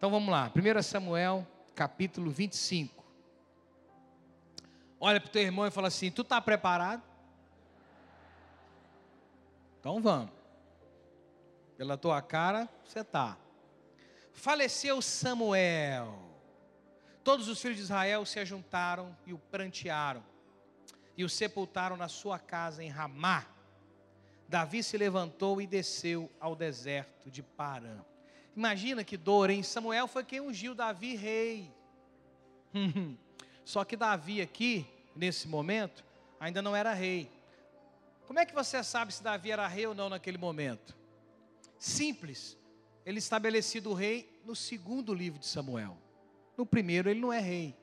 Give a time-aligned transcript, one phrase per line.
[0.00, 3.04] Então vamos lá, 1 Samuel, capítulo 25.
[4.98, 7.02] Olha para o teu irmão e fala assim: Tu está preparado?
[9.78, 10.30] Então vamos.
[11.76, 13.36] Pela tua cara, você está.
[14.32, 16.18] Faleceu Samuel.
[17.22, 20.24] Todos os filhos de Israel se ajuntaram e o prantearam,
[21.14, 23.44] e o sepultaram na sua casa em Ramá.
[24.48, 28.02] Davi se levantou e desceu ao deserto de Parã.
[28.56, 29.62] Imagina que dor, hein?
[29.62, 31.72] Samuel foi quem ungiu Davi rei.
[33.64, 36.04] Só que Davi aqui, nesse momento,
[36.38, 37.30] ainda não era rei.
[38.26, 40.96] Como é que você sabe se Davi era rei ou não naquele momento?
[41.78, 42.56] Simples.
[43.04, 45.96] Ele estabelecido rei no segundo livro de Samuel.
[46.56, 47.74] No primeiro ele não é rei.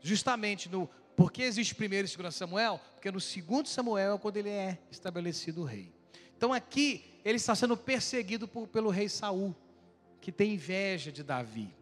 [0.00, 2.80] Justamente no por que existe primeiro e segundo Samuel?
[2.94, 5.92] Porque no segundo Samuel é quando ele é estabelecido rei.
[6.36, 9.54] Então aqui ele está sendo perseguido por, pelo rei Saul
[10.20, 11.74] que tem inveja de Davi.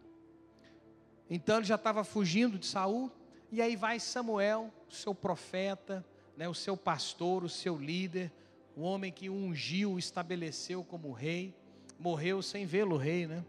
[1.29, 3.11] Então ele já estava fugindo de Saul,
[3.51, 8.31] e aí vai Samuel, seu profeta, né, o seu pastor, o seu líder,
[8.75, 11.53] o homem que ungiu, estabeleceu como rei,
[11.99, 13.43] morreu sem vê-lo rei, né?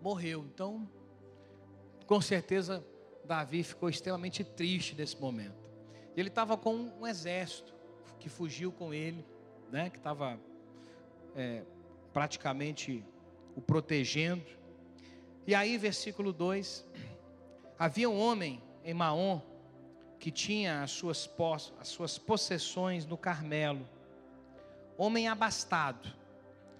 [0.00, 0.44] Morreu.
[0.52, 0.88] Então,
[2.06, 2.84] com certeza,
[3.24, 5.56] Davi ficou extremamente triste nesse momento.
[6.16, 7.74] Ele estava com um exército
[8.18, 9.24] que fugiu com ele,
[9.70, 9.90] né?
[9.90, 10.40] Que estava
[11.36, 11.62] é,
[12.12, 13.04] praticamente
[13.54, 14.44] o protegendo.
[15.46, 16.84] E aí, versículo 2:
[17.78, 19.40] Havia um homem em Maom
[20.18, 21.28] que tinha as suas,
[21.78, 23.86] as suas possessões no Carmelo,
[24.96, 26.08] homem abastado,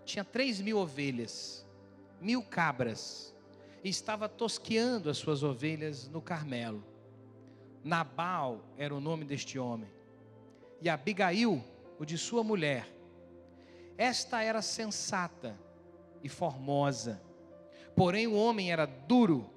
[0.05, 1.67] tinha três mil ovelhas,
[2.21, 3.35] mil cabras,
[3.83, 6.83] e estava tosqueando as suas ovelhas no Carmelo.
[7.83, 9.91] Nabal era o nome deste homem,
[10.81, 11.63] e Abigail,
[11.99, 12.89] o de sua mulher.
[13.99, 15.55] Esta era sensata
[16.25, 17.23] e formosa.
[17.95, 19.49] Porém, o homem era duro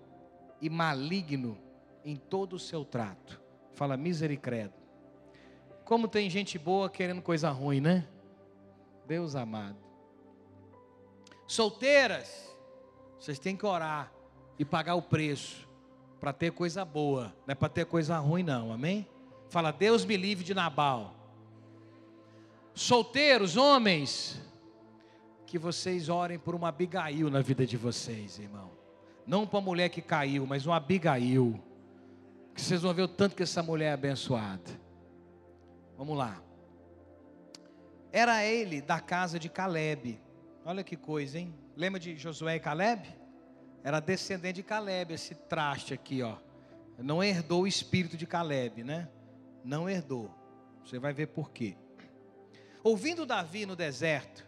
[0.62, 1.58] e maligno
[2.04, 3.42] em todo o seu trato.
[3.74, 4.74] Fala misericórdia.
[5.86, 8.06] Como tem gente boa querendo coisa ruim, né?
[9.08, 9.78] Deus amado.
[11.48, 12.54] Solteiras,
[13.18, 14.12] vocês têm que orar
[14.60, 15.68] e pagar o preço
[16.20, 19.08] para ter coisa boa, não é para ter coisa ruim, não, amém?
[19.50, 21.16] Fala, Deus me livre de Nabal.
[22.74, 24.42] Solteiros, homens,
[25.48, 28.70] que vocês orem por uma Abigail na vida de vocês, irmão.
[29.26, 31.58] Não para a mulher que caiu, mas uma Abigail.
[32.54, 34.70] Que vocês vão ver o tanto que essa mulher é abençoada.
[35.98, 36.42] Vamos lá.
[38.12, 40.20] Era ele da casa de Caleb.
[40.66, 41.56] Olha que coisa, hein?
[41.78, 43.08] Lembra de Josué e Caleb?
[43.84, 46.36] Era descendente de Caleb, esse traste aqui, ó.
[46.98, 49.08] Não herdou o espírito de Caleb, né?
[49.64, 50.30] Não herdou.
[50.84, 51.78] Você vai ver por quê.
[52.84, 54.47] Ouvindo Davi no deserto,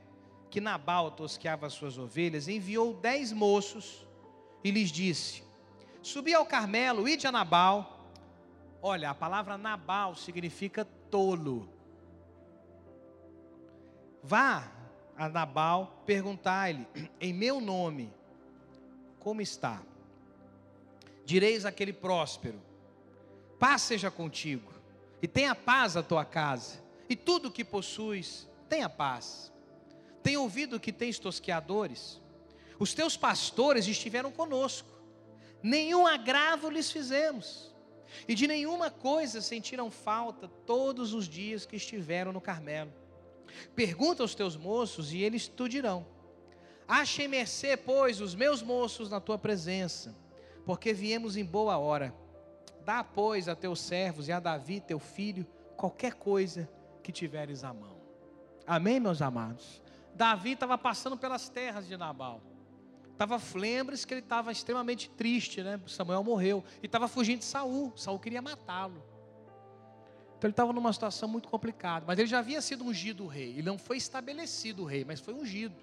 [0.50, 4.06] que Nabal tosqueava suas ovelhas, enviou dez moços
[4.64, 5.44] e lhes disse:
[6.02, 8.08] Subi ao Carmelo, ide a Nabal.
[8.82, 11.70] Olha, a palavra Nabal significa tolo.
[14.24, 14.72] Vá
[15.18, 16.88] a Nabal perguntar-lhe,
[17.20, 18.14] em meu nome,
[19.20, 19.82] como está?
[21.26, 22.60] Direis aquele próspero:
[23.60, 24.72] Paz seja contigo,
[25.22, 29.52] e tenha paz a tua casa, e tudo o que possuis, tenha paz.
[30.22, 32.22] Tem ouvido que tens tosqueadores?
[32.78, 34.90] Os teus pastores estiveram conosco,
[35.62, 37.74] nenhum agravo lhes fizemos,
[38.28, 42.92] e de nenhuma coisa sentiram falta todos os dias que estiveram no Carmelo.
[43.76, 46.06] Pergunta aos teus moços e eles te dirão.
[46.88, 50.16] Achem mercê, pois, os meus moços na tua presença,
[50.66, 52.14] porque viemos em boa hora.
[52.84, 56.70] Dá, pois, a teus servos e a Davi, teu filho, qualquer coisa
[57.04, 58.00] que tiveres à mão.
[58.66, 59.82] Amém, meus amados?
[60.16, 62.42] Davi estava passando pelas terras de Nabal.
[63.12, 65.80] Estava lembra-se que ele estava extremamente triste, né?
[65.88, 67.92] Samuel morreu e estava fugindo de Saul.
[67.98, 69.04] Saul queria matá-lo.
[70.38, 72.06] Então ele estava numa situação muito complicada.
[72.08, 73.50] Mas ele já havia sido ungido rei.
[73.50, 75.76] Ele não foi estabelecido rei, mas foi ungido.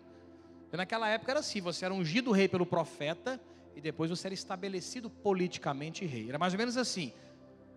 [0.73, 3.39] E naquela época era assim: você era ungido rei pelo profeta
[3.75, 6.31] e depois você era estabelecido politicamente rei.
[6.31, 7.13] Era mais ou menos assim.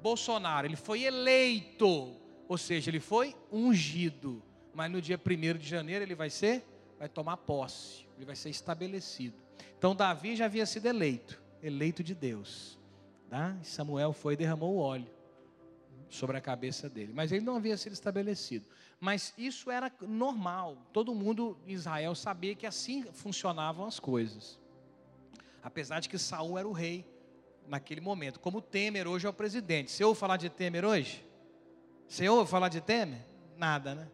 [0.02, 2.16] Bolsonaro, ele foi eleito,
[2.48, 4.42] ou seja, ele foi ungido
[4.74, 6.66] mas no dia 1 de janeiro ele vai ser,
[6.98, 9.36] vai tomar posse, ele vai ser estabelecido.
[9.78, 12.78] Então Davi já havia sido eleito, eleito de Deus.
[13.30, 13.56] Tá?
[13.62, 15.10] E Samuel foi e derramou o óleo
[16.10, 18.66] sobre a cabeça dele, mas ele não havia sido estabelecido.
[19.00, 24.60] Mas isso era normal, todo mundo em Israel sabia que assim funcionavam as coisas.
[25.64, 27.06] Apesar de que Saul era o rei
[27.68, 29.92] naquele momento, como Temer hoje é o presidente.
[29.92, 31.24] Você ouve falar de Temer hoje?
[32.08, 33.24] Você ouve falar de Temer?
[33.56, 34.08] Nada, né?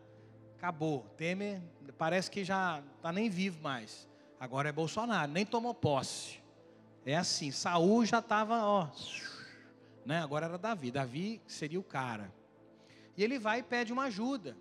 [0.65, 1.06] Acabou.
[1.15, 1.62] Temer
[1.97, 4.07] parece que já está nem vivo mais.
[4.39, 6.39] Agora é Bolsonaro, nem tomou posse.
[7.06, 8.89] É assim, Saul já estava, ó,
[10.03, 10.23] né?
[10.23, 10.89] Agora era Davi.
[10.89, 12.33] Davi seria o cara.
[13.15, 14.57] E ele vai e pede uma ajuda.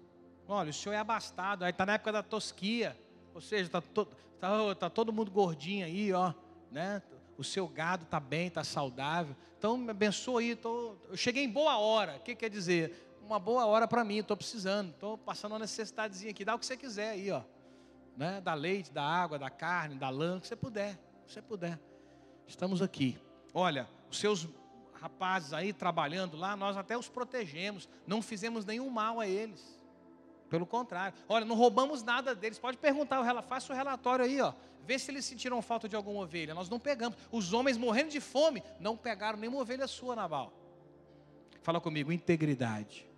[0.47, 2.95] Olha, o senhor é abastado, aí está na época da tosquia,
[3.35, 4.07] ou seja, está to,
[4.39, 6.35] tá, tá todo mundo gordinho aí, ó,
[6.71, 7.03] né?
[7.39, 9.35] O seu gado está bem, está saudável.
[9.59, 10.55] Então me abençoa aí.
[10.55, 12.17] Tô, eu cheguei em boa hora.
[12.17, 13.14] O que quer dizer?
[13.27, 16.45] Uma boa hora para mim, estou precisando, estou passando uma necessidadezinha aqui.
[16.45, 17.41] Dá o que você quiser aí, ó.
[18.17, 18.41] Né?
[18.43, 20.99] Da leite, da água, da carne, da lã, o que você puder.
[21.27, 21.81] Se você puder.
[22.47, 23.19] Estamos aqui.
[23.55, 24.47] Olha, os seus
[24.93, 29.81] rapazes aí trabalhando lá, nós até os protegemos, não fizemos nenhum mal a eles.
[30.51, 32.59] Pelo contrário, olha, não roubamos nada deles.
[32.59, 34.53] Pode perguntar, faça o relatório aí, ó.
[34.83, 36.53] Vê se eles sentiram falta de alguma ovelha.
[36.53, 37.17] Nós não pegamos.
[37.33, 40.53] Os homens morrendo de fome não pegaram nenhuma ovelha sua, Nabal.
[41.63, 43.14] Fala comigo, integridade.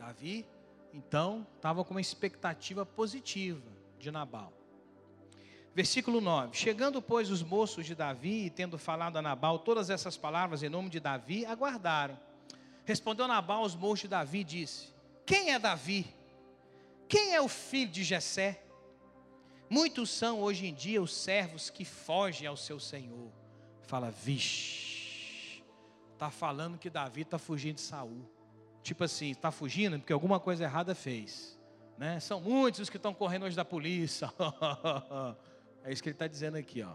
[0.00, 0.46] Davi,
[0.94, 4.50] então, estava com uma expectativa positiva de Nabal.
[5.74, 10.16] Versículo 9: Chegando, pois, os moços de Davi, e tendo falado a Nabal todas essas
[10.16, 12.18] palavras em nome de Davi, aguardaram.
[12.86, 14.88] Respondeu Nabal aos moços de Davi e disse:
[15.26, 16.06] Quem é Davi?
[17.06, 18.64] Quem é o filho de Jessé?
[19.68, 23.30] Muitos são hoje em dia os servos que fogem ao seu senhor.
[23.82, 25.62] Fala, vixe,
[26.14, 28.39] está falando que Davi está fugindo de Saul.
[28.82, 31.58] Tipo assim, está fugindo porque alguma coisa errada fez.
[31.98, 32.18] Né?
[32.18, 34.32] São muitos os que estão correndo hoje da polícia.
[35.82, 36.92] É isso que ele está dizendo aqui, ó.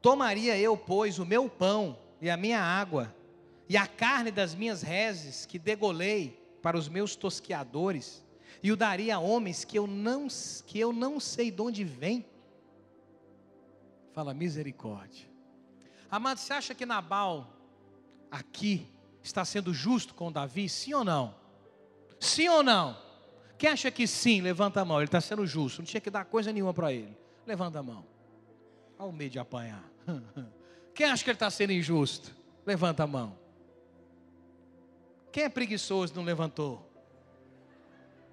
[0.00, 3.12] Tomaria eu, pois, o meu pão e a minha água,
[3.68, 8.24] e a carne das minhas reses que degolei para os meus tosqueadores,
[8.62, 10.28] e o daria a homens que eu não,
[10.66, 12.24] que eu não sei de onde vem.
[14.12, 15.26] Fala misericórdia.
[16.10, 17.61] Amado, você acha que Nabal
[18.32, 18.90] aqui
[19.22, 20.66] está sendo justo com Davi?
[20.68, 21.34] Sim ou não?
[22.18, 22.96] Sim ou não?
[23.58, 24.96] Quem acha que sim, levanta a mão.
[24.96, 25.82] Ele está sendo justo.
[25.82, 27.16] Não tinha que dar coisa nenhuma para ele.
[27.46, 28.04] Levanta a mão.
[28.98, 29.84] Olha o medo de apanhar.
[30.94, 32.34] Quem acha que ele está sendo injusto?
[32.64, 33.38] Levanta a mão.
[35.30, 36.88] Quem é preguiçoso não levantou?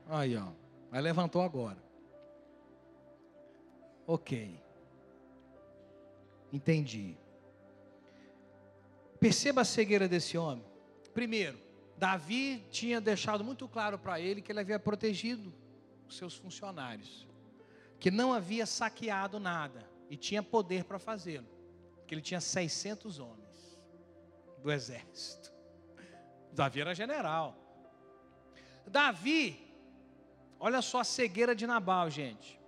[0.08, 0.48] Aí, ó.
[0.92, 1.78] Mas levantou agora.
[4.08, 4.60] Ok.
[6.52, 7.16] Entendi.
[9.20, 10.66] Perceba a cegueira desse homem.
[11.14, 11.60] Primeiro,
[11.98, 15.54] Davi tinha deixado muito claro para ele que ele havia protegido
[16.08, 17.28] os seus funcionários,
[18.00, 21.48] que não havia saqueado nada e tinha poder para fazê-lo,
[22.08, 23.80] que ele tinha 600 homens
[24.64, 25.52] do exército.
[26.54, 27.56] Davi era general.
[28.88, 29.60] Davi,
[30.60, 32.60] olha só a cegueira de Nabal, gente.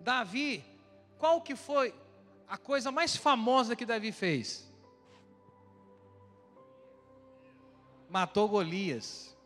[0.00, 0.64] Davi,
[1.18, 1.94] qual que foi
[2.46, 4.73] a coisa mais famosa que Davi fez?
[8.14, 9.36] Matou Golias.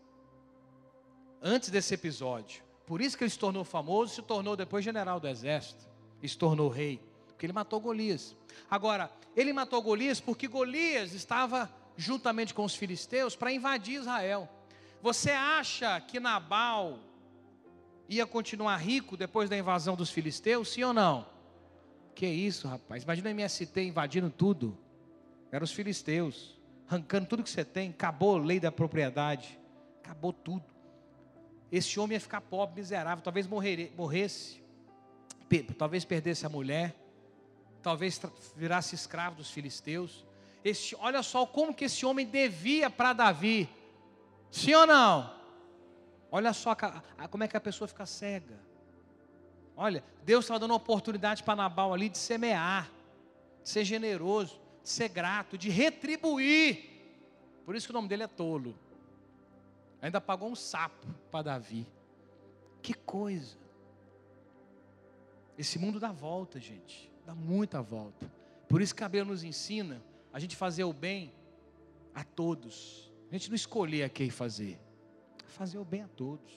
[1.40, 2.62] Antes desse episódio.
[2.84, 5.88] Por isso que ele se tornou famoso, se tornou depois general do exército,
[6.22, 8.36] e se tornou rei, porque ele matou Golias.
[8.70, 14.46] Agora, ele matou Golias porque Golias estava juntamente com os filisteus para invadir Israel.
[15.00, 16.98] Você acha que Nabal
[18.06, 21.26] ia continuar rico depois da invasão dos filisteus, sim ou não?
[22.14, 23.02] Que isso, rapaz?
[23.02, 24.76] Imagina o MST invadindo tudo.
[25.50, 26.57] Eram os filisteus
[26.88, 29.58] arrancando tudo que você tem, acabou a lei da propriedade,
[30.02, 30.64] acabou tudo.
[31.70, 34.62] Esse homem ia ficar pobre, miserável, talvez morrer, morresse,
[35.76, 36.94] talvez perdesse a mulher,
[37.82, 38.18] talvez
[38.56, 40.24] virasse escravo dos filisteus.
[40.64, 43.68] Esse, olha só como que esse homem devia para Davi,
[44.50, 45.36] sim ou não?
[46.30, 46.74] Olha só
[47.30, 48.58] como é que a pessoa fica cega.
[49.76, 52.90] Olha, Deus estava dando uma oportunidade para Nabal ali de semear,
[53.62, 56.84] de ser generoso ser grato, de retribuir.
[57.64, 58.78] Por isso que o nome dele é tolo.
[60.00, 61.86] Ainda pagou um sapo para Davi.
[62.82, 63.56] Que coisa.
[65.56, 67.10] Esse mundo dá volta, gente.
[67.26, 68.30] Dá muita volta.
[68.68, 70.02] Por isso que a Bíblia nos ensina
[70.32, 71.32] a gente fazer o bem
[72.14, 73.12] a todos.
[73.30, 74.78] A gente não escolher a quem fazer.
[75.48, 76.52] Fazer o bem a todos.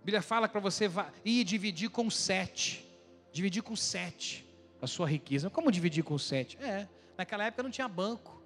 [0.00, 0.90] A Bíblia fala para você
[1.24, 2.88] ir dividir com sete.
[3.32, 4.51] Dividir com sete
[4.82, 5.48] a sua riqueza.
[5.48, 6.58] Como dividir com sete?
[6.58, 8.42] É, naquela época não tinha banco.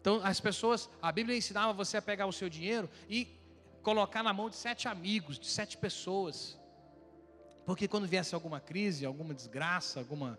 [0.00, 3.36] Então as pessoas, a Bíblia ensinava você a pegar o seu dinheiro e
[3.82, 6.58] colocar na mão de sete amigos, de sete pessoas.
[7.66, 10.38] Porque quando viesse alguma crise, alguma desgraça, alguma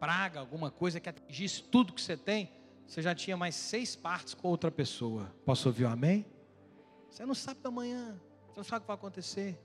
[0.00, 2.50] praga, alguma coisa que atingisse tudo que você tem,
[2.86, 5.32] você já tinha mais seis partes com outra pessoa.
[5.44, 6.24] Posso ouvir um amém?
[7.10, 8.18] Você não sabe da manhã,
[8.48, 9.60] você não sabe o que vai acontecer.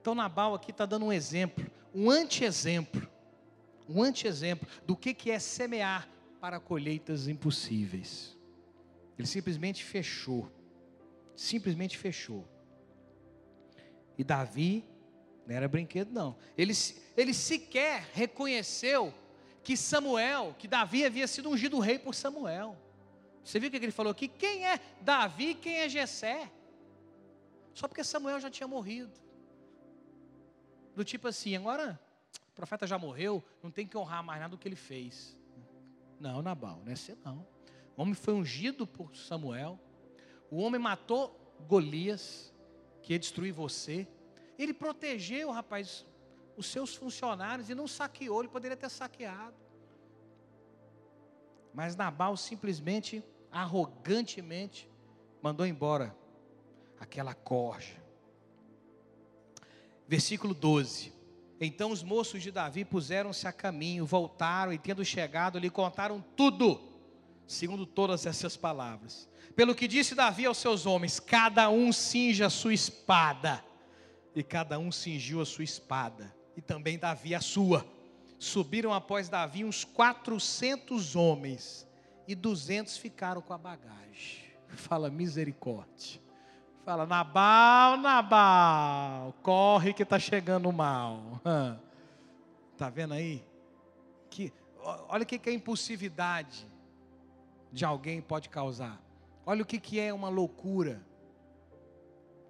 [0.00, 1.64] Então Nabal aqui está dando um exemplo,
[1.94, 3.11] um anti-exemplo
[3.88, 6.08] um anti-exemplo do que, que é semear
[6.40, 8.36] para colheitas impossíveis.
[9.18, 10.50] Ele simplesmente fechou.
[11.36, 12.46] Simplesmente fechou.
[14.18, 14.84] E Davi
[15.46, 16.36] não era brinquedo, não.
[16.56, 16.72] Ele,
[17.16, 19.12] ele sequer reconheceu
[19.62, 22.76] que Samuel, que Davi havia sido ungido rei por Samuel.
[23.44, 24.28] Você viu o que ele falou aqui?
[24.28, 26.50] Quem é Davi quem é Jessé?
[27.74, 29.12] Só porque Samuel já tinha morrido.
[30.94, 31.98] Do tipo assim, agora
[32.62, 35.36] profeta já morreu, não tem que honrar mais nada do que ele fez.
[36.20, 37.44] Não, Nabal, não é assim não.
[37.96, 39.80] O homem foi ungido por Samuel.
[40.48, 42.54] O homem matou Golias,
[43.02, 44.06] que ia destruir você.
[44.56, 46.06] Ele protegeu, rapaz,
[46.56, 49.56] os seus funcionários e não saqueou, ele poderia ter saqueado.
[51.74, 54.88] Mas Nabal simplesmente, arrogantemente,
[55.42, 56.16] mandou embora
[57.00, 58.00] aquela corja.
[60.06, 61.21] Versículo 12.
[61.64, 66.80] Então os moços de Davi puseram-se a caminho, voltaram e, tendo chegado, lhe contaram tudo,
[67.46, 69.28] segundo todas essas palavras.
[69.54, 73.64] Pelo que disse Davi aos seus homens: cada um cinja a sua espada.
[74.34, 77.86] E cada um cingiu a sua espada, e também Davi a sua.
[78.38, 81.86] Subiram após Davi uns 400 homens,
[82.26, 84.40] e 200 ficaram com a bagagem.
[84.68, 86.21] Fala misericórdia.
[86.84, 91.40] Fala, Nabal, Nabal, corre que está chegando o mal.
[92.72, 93.44] Está vendo aí?
[94.28, 94.52] Que,
[95.08, 96.66] olha o que, que a impulsividade
[97.70, 99.00] de alguém pode causar.
[99.46, 101.00] Olha o que, que é uma loucura.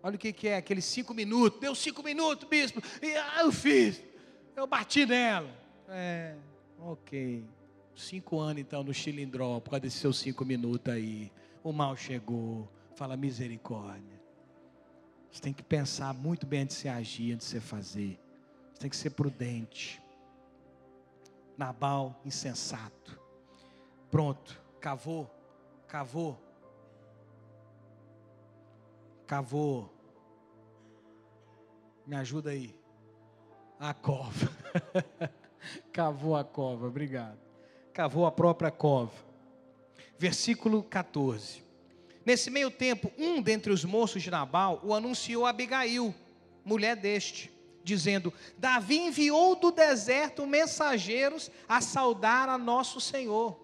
[0.02, 1.60] Olha o que, que é aqueles cinco minutos.
[1.60, 2.82] Deu cinco minutos, bispo.
[3.02, 4.02] E ah, eu fiz.
[4.56, 5.50] Eu bati nela.
[5.88, 6.34] É,
[6.78, 7.44] ok.
[7.94, 11.30] Cinco anos então no chilindró, por causa desses seus cinco minutos aí.
[11.62, 12.66] O mal chegou.
[12.96, 14.21] Fala misericórdia.
[15.32, 18.20] Você tem que pensar muito bem antes de você agir, antes de você fazer.
[18.74, 20.02] Você tem que ser prudente.
[21.56, 23.18] Nabal, insensato.
[24.10, 25.30] Pronto, cavou,
[25.88, 26.38] cavou.
[29.26, 29.90] Cavou.
[32.06, 32.78] Me ajuda aí.
[33.80, 34.50] A cova.
[35.90, 37.38] cavou a cova, obrigado.
[37.94, 39.14] Cavou a própria cova.
[40.18, 41.71] Versículo 14.
[42.24, 46.14] Nesse meio tempo, um dentre os moços de Nabal o anunciou a Abigail,
[46.64, 47.50] mulher deste,
[47.82, 53.58] dizendo: Davi enviou do deserto mensageiros a saudar a nosso Senhor.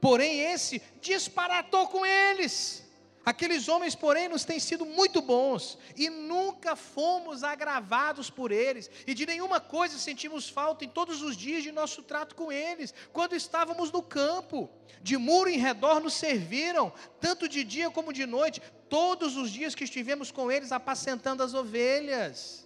[0.00, 2.88] Porém, esse disparatou com eles.
[3.24, 9.14] Aqueles homens, porém, nos têm sido muito bons e nunca fomos agravados por eles, e
[9.14, 13.36] de nenhuma coisa sentimos falta em todos os dias de nosso trato com eles, quando
[13.36, 14.68] estávamos no campo.
[15.00, 19.74] De muro em redor nos serviram, tanto de dia como de noite, todos os dias
[19.74, 22.61] que estivemos com eles apacentando as ovelhas.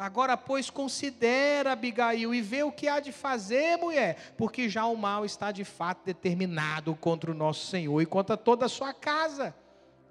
[0.00, 4.96] Agora, pois, considera, Abigail, e vê o que há de fazer, mulher, porque já o
[4.96, 9.54] mal está de fato determinado contra o nosso Senhor e contra toda a sua casa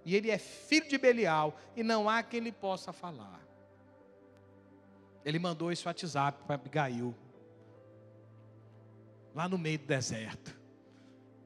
[0.05, 3.39] e ele é filho de Belial, e não há quem lhe possa falar.
[5.23, 7.13] Ele mandou esse WhatsApp para Abigail,
[9.35, 10.57] lá no meio do deserto.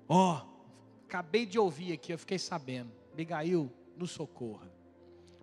[0.07, 2.91] Ó, oh, acabei de ouvir aqui, eu fiquei sabendo.
[3.11, 4.71] Abigail, nos socorra,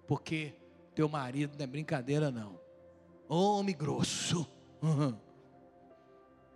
[0.07, 0.54] porque
[0.95, 2.60] teu marido não é brincadeira, não.
[3.30, 4.46] Homem grosso.
[4.82, 5.16] Uhum.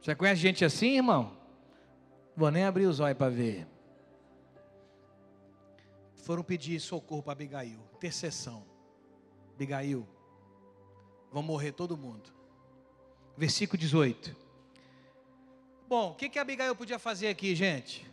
[0.00, 1.37] Você conhece gente assim, irmão?
[2.37, 3.66] Vou nem abrir os olhos para ver
[6.25, 8.64] foram pedir socorro para Abigail, intercessão.
[9.54, 10.09] Abigail,
[11.31, 12.33] vão morrer todo mundo.
[13.37, 14.35] Versículo 18.
[15.87, 18.11] Bom, o que, que Abigail podia fazer aqui, gente?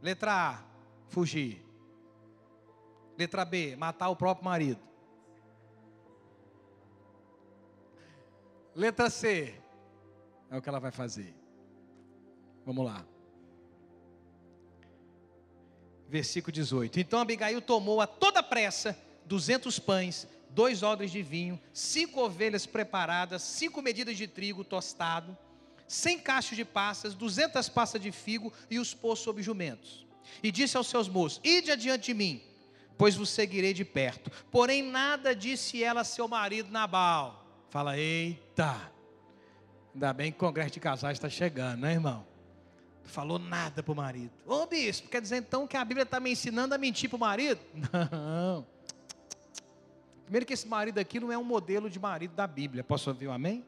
[0.00, 0.64] Letra A,
[1.08, 1.66] fugir.
[3.18, 4.80] Letra B, matar o próprio marido.
[8.76, 9.54] Letra C,
[10.50, 11.34] é o que ela vai fazer.
[12.64, 13.04] Vamos lá
[16.08, 17.00] versículo 18.
[17.00, 23.42] Então Abigail tomou a toda pressa duzentos pães, dois odres de vinho, cinco ovelhas preparadas,
[23.42, 25.36] cinco medidas de trigo tostado,
[25.88, 30.06] cem cachos de passas, duzentas passas de figo e os pôs sobre jumentos.
[30.42, 32.42] E disse aos seus moços: Ide adiante de mim,
[32.96, 34.30] pois vos seguirei de perto.
[34.50, 37.44] Porém, nada disse ela a seu marido Nabal.
[37.68, 37.98] Fala,
[38.56, 38.90] eita,
[39.94, 42.24] ainda bem que o congresso de casais está chegando, né, irmão?
[43.04, 44.32] falou nada para o marido.
[44.44, 47.20] Ô bispo, quer dizer então que a Bíblia está me ensinando a mentir para o
[47.20, 47.60] marido?
[48.10, 48.66] Não.
[50.24, 52.82] Primeiro que esse marido aqui não é um modelo de marido da Bíblia.
[52.82, 53.64] Posso ouvir um amém?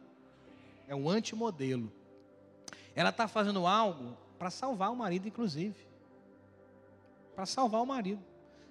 [0.88, 1.92] É um antimodelo.
[2.96, 5.76] Ela está fazendo algo para salvar o marido, inclusive.
[7.36, 8.20] Para salvar o marido.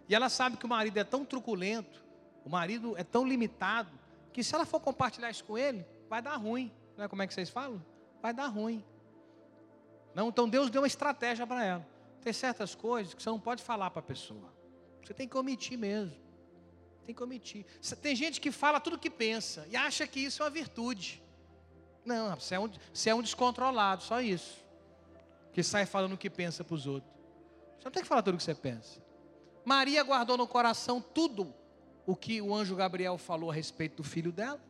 [0.10, 2.04] E ela sabe que o marido é tão truculento,
[2.44, 3.90] o marido é tão limitado,
[4.34, 6.72] que se ela for compartilhar isso com ele, vai dar ruim.
[6.96, 7.84] Não é como é que vocês falam?
[8.22, 8.84] Vai dar ruim.
[10.14, 11.88] Não, então Deus deu uma estratégia para ela.
[12.22, 14.52] Tem certas coisas que você não pode falar para a pessoa.
[15.04, 16.18] Você tem que omitir mesmo.
[17.06, 17.66] tem que omitir.
[18.02, 21.24] Tem gente que fala tudo o que pensa e acha que isso é uma virtude.
[22.04, 24.66] Não, você é um, você é um descontrolado, só isso.
[25.54, 27.14] Que sai falando o que pensa para os outros.
[27.78, 29.02] Você não tem que falar tudo o que você pensa.
[29.64, 31.54] Maria guardou no coração tudo
[32.06, 34.62] o que o anjo Gabriel falou a respeito do filho dela.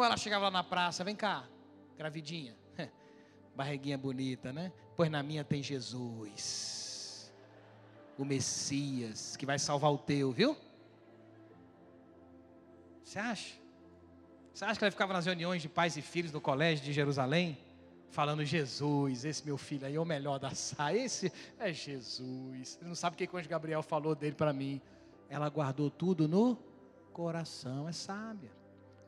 [0.00, 1.46] Ou ela chegava lá na praça, vem cá,
[1.94, 2.56] gravidinha,
[3.54, 4.72] barriguinha bonita, né?
[4.96, 7.30] Pois na minha tem Jesus,
[8.16, 10.56] o Messias, que vai salvar o teu, viu?
[13.04, 13.54] Você acha?
[14.54, 17.58] Você acha que ela ficava nas reuniões de pais e filhos do colégio de Jerusalém?
[18.08, 22.78] Falando, Jesus, esse meu filho aí é o melhor da saia, esse é Jesus.
[22.80, 24.80] Ele não sabe o que o anjo Gabriel falou dele para mim.
[25.28, 26.56] Ela guardou tudo no
[27.12, 28.59] coração, é sábia.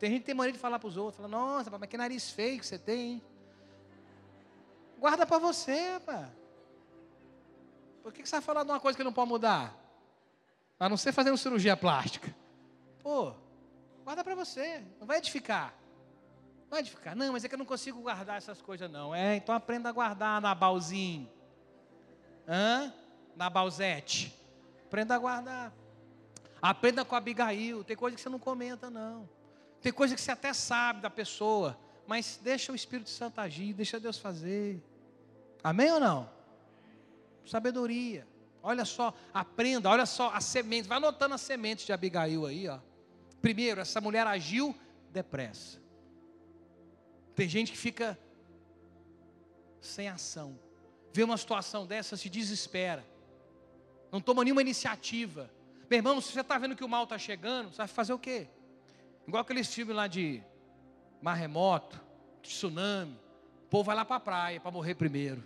[0.03, 2.29] Tem gente que tem mania de falar para os outros, fala, nossa, mas que nariz
[2.29, 3.23] feio que você tem, hein?
[4.99, 6.29] Guarda para você, pá.
[8.03, 9.73] Por que você vai falar de uma coisa que não pode mudar?
[10.81, 12.35] A não ser fazendo cirurgia plástica.
[13.01, 13.33] Pô,
[14.03, 15.73] Guarda para você, não vai edificar.
[16.63, 17.15] Não vai edificar.
[17.15, 19.15] Não, mas é que eu não consigo guardar essas coisas, não.
[19.15, 21.31] É, então aprenda a guardar na balzinho.
[22.49, 22.93] Hã?
[23.37, 24.37] Na balzete.
[24.85, 25.73] Aprenda a guardar.
[26.61, 27.85] Aprenda com a Abigail.
[27.85, 29.29] Tem coisa que você não comenta, não.
[29.83, 31.79] Tem coisa que você até sabe da pessoa.
[32.07, 34.83] Mas deixa o Espírito Santo agir, deixa Deus fazer.
[35.63, 36.31] Amém ou não?
[37.45, 38.27] Sabedoria.
[38.63, 40.87] Olha só, aprenda, olha só as sementes.
[40.87, 42.79] Vai anotando as sementes de Abigail aí, ó.
[43.41, 44.75] Primeiro, essa mulher agiu
[45.11, 45.81] depressa.
[47.35, 48.17] Tem gente que fica
[49.81, 50.59] sem ação.
[51.13, 53.05] Vê uma situação dessa, se desespera.
[54.13, 55.51] Não toma nenhuma iniciativa.
[55.91, 58.19] Meu irmão, se você está vendo que o mal está chegando, você vai fazer o
[58.19, 58.47] quê?
[59.27, 60.43] Igual aqueles filmes lá de
[61.21, 62.01] marremoto,
[62.43, 63.19] tsunami.
[63.67, 65.43] O povo vai lá para a praia para morrer primeiro.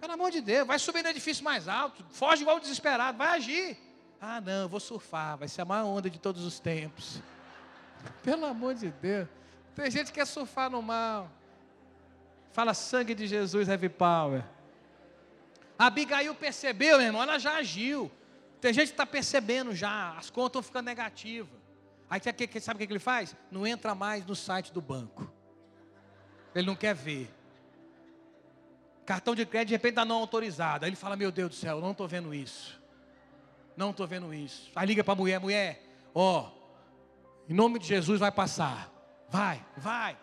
[0.00, 3.78] Pelo amor de Deus, vai subir no edifício mais alto, foge igual desesperado, vai agir.
[4.20, 7.20] Ah, não, vou surfar, vai ser a maior onda de todos os tempos.
[8.22, 9.28] Pelo amor de Deus.
[9.74, 11.30] Tem gente que quer surfar no mal.
[12.52, 14.44] Fala sangue de Jesus, heavy power.
[15.78, 18.10] Abigail percebeu, meu irmão, ela já agiu.
[18.60, 21.63] Tem gente que está percebendo já, as contas estão ficando negativas.
[22.08, 22.20] Aí
[22.60, 23.36] sabe o que ele faz?
[23.50, 25.30] Não entra mais no site do banco.
[26.54, 27.32] Ele não quer ver.
[29.04, 30.84] Cartão de crédito de repente está não autorizado.
[30.84, 32.80] Aí ele fala: Meu Deus do céu, não estou vendo isso.
[33.76, 34.70] Não estou vendo isso.
[34.74, 35.82] Aí liga para a mulher, mulher,
[36.14, 36.50] ó,
[37.48, 38.90] em nome de Jesus vai passar.
[39.28, 40.16] Vai, vai.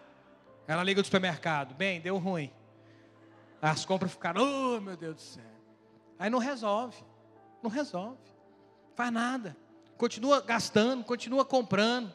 [0.68, 2.52] Ela liga do supermercado, bem, deu ruim.
[3.62, 5.44] As compras ficaram, oh meu Deus do céu.
[6.18, 7.04] Aí não resolve,
[7.62, 8.22] não resolve,
[8.96, 9.58] faz nada.
[10.02, 12.12] Continua gastando, continua comprando.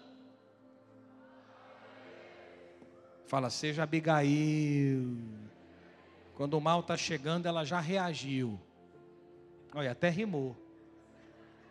[3.28, 5.16] Fala, seja Abigail.
[6.34, 8.60] Quando o mal está chegando, ela já reagiu.
[9.72, 10.56] Olha, até rimou.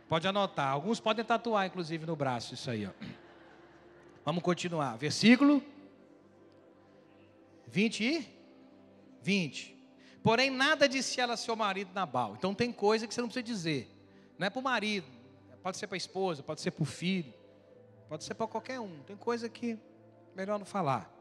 [0.07, 0.71] Pode anotar.
[0.71, 2.85] Alguns podem tatuar, inclusive, no braço, isso aí.
[2.85, 2.91] Ó.
[4.23, 4.95] Vamos continuar.
[4.95, 5.61] Versículo
[7.67, 8.27] 20 e
[9.21, 9.77] 20.
[10.23, 12.35] Porém, nada disse ela a seu marido Nabal.
[12.37, 13.91] Então tem coisa que você não precisa dizer.
[14.39, 15.07] Não é para o marido,
[15.65, 17.33] pode ser para a esposa, pode ser para o filho,
[18.07, 18.99] pode ser para qualquer um.
[18.99, 19.79] Tem coisa que
[20.35, 21.11] melhor não falar.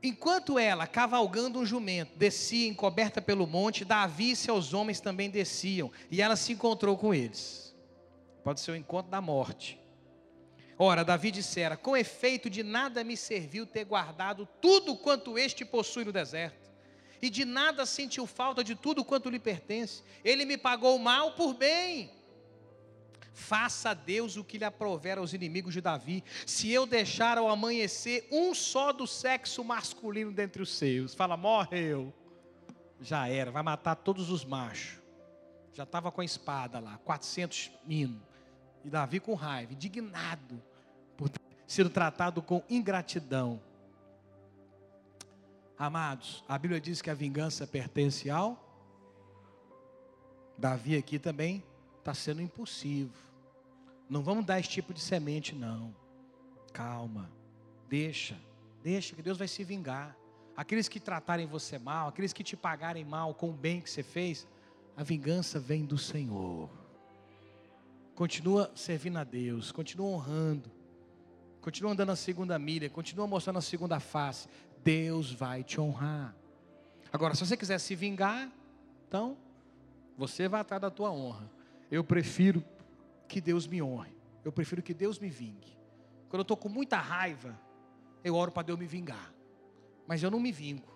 [0.00, 5.90] Enquanto ela, cavalgando um jumento, descia encoberta pelo monte, Davi e seus homens também desciam,
[6.08, 7.74] e ela se encontrou com eles.
[8.44, 9.76] Pode ser o encontro da morte.
[10.78, 16.04] Ora, Davi dissera: Com efeito, de nada me serviu ter guardado tudo quanto este possui
[16.04, 16.70] no deserto,
[17.20, 20.04] e de nada sentiu falta de tudo quanto lhe pertence.
[20.24, 22.16] Ele me pagou mal por bem
[23.38, 27.48] Faça a Deus o que lhe aprover aos inimigos de Davi, se eu deixar ao
[27.48, 31.14] amanhecer um só do sexo masculino dentre os seus.
[31.14, 32.12] Fala, morreu.
[33.00, 35.00] Já era, vai matar todos os machos.
[35.72, 38.20] Já estava com a espada lá, 400 minos.
[38.84, 40.60] E Davi com raiva, indignado
[41.16, 43.62] por ter sido tratado com ingratidão.
[45.78, 48.68] Amados, a Bíblia diz que a vingança pertence ao.
[50.58, 51.62] Davi aqui também
[52.00, 53.27] está sendo impulsivo.
[54.08, 55.94] Não vamos dar esse tipo de semente, não.
[56.72, 57.30] Calma.
[57.88, 58.36] Deixa.
[58.82, 60.16] Deixa que Deus vai se vingar.
[60.56, 64.02] Aqueles que tratarem você mal, aqueles que te pagarem mal com o bem que você
[64.02, 64.46] fez,
[64.96, 66.68] a vingança vem do Senhor.
[68.14, 70.68] Continua servindo a Deus, continua honrando,
[71.60, 74.48] continua andando a segunda milha, continua mostrando a segunda face.
[74.82, 76.34] Deus vai te honrar.
[77.12, 78.50] Agora, se você quiser se vingar,
[79.06, 79.36] então
[80.16, 81.48] você vai atrás da tua honra.
[81.90, 82.64] Eu prefiro
[83.28, 84.16] que Deus me honre.
[84.44, 85.78] Eu prefiro que Deus me vingue.
[86.28, 87.58] Quando eu estou com muita raiva,
[88.24, 89.32] eu oro para Deus me vingar.
[90.06, 90.88] Mas eu não me vingo.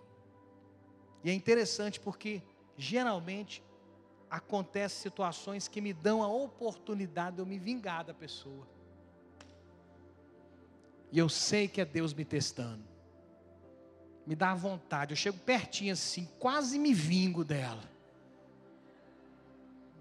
[1.22, 2.42] E é interessante porque,
[2.76, 3.62] geralmente,
[4.30, 8.66] acontecem situações que me dão a oportunidade de eu me vingar da pessoa.
[11.12, 12.82] E eu sei que é Deus me testando.
[14.26, 15.12] Me dá vontade.
[15.12, 17.91] Eu chego pertinho assim, quase me vingo dela.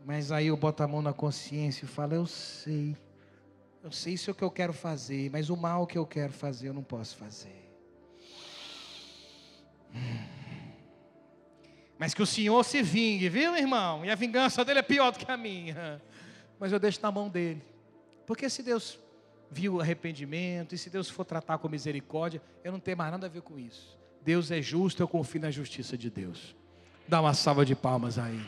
[0.05, 2.95] Mas aí eu boto a mão na consciência e falo: Eu sei.
[3.83, 6.31] Eu sei isso é o que eu quero fazer, mas o mal que eu quero
[6.31, 7.71] fazer eu não posso fazer.
[11.97, 14.05] Mas que o Senhor se vingue, viu, irmão?
[14.05, 16.01] E a vingança dele é pior do que a minha.
[16.59, 17.63] Mas eu deixo na mão dele.
[18.25, 18.99] Porque se Deus
[19.49, 23.29] viu arrependimento, e se Deus for tratar com misericórdia, eu não tenho mais nada a
[23.29, 23.97] ver com isso.
[24.23, 26.55] Deus é justo, eu confio na justiça de Deus.
[27.07, 28.39] Dá uma salva de palmas aí.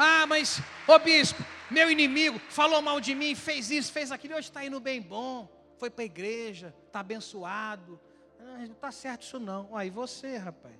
[0.00, 4.48] Ah, mas, ô bispo, meu inimigo falou mal de mim, fez isso, fez aquilo, hoje
[4.48, 8.00] está indo bem bom, foi para a igreja, está abençoado.
[8.38, 9.76] Ah, não está certo isso não.
[9.76, 10.76] Aí você, rapaz,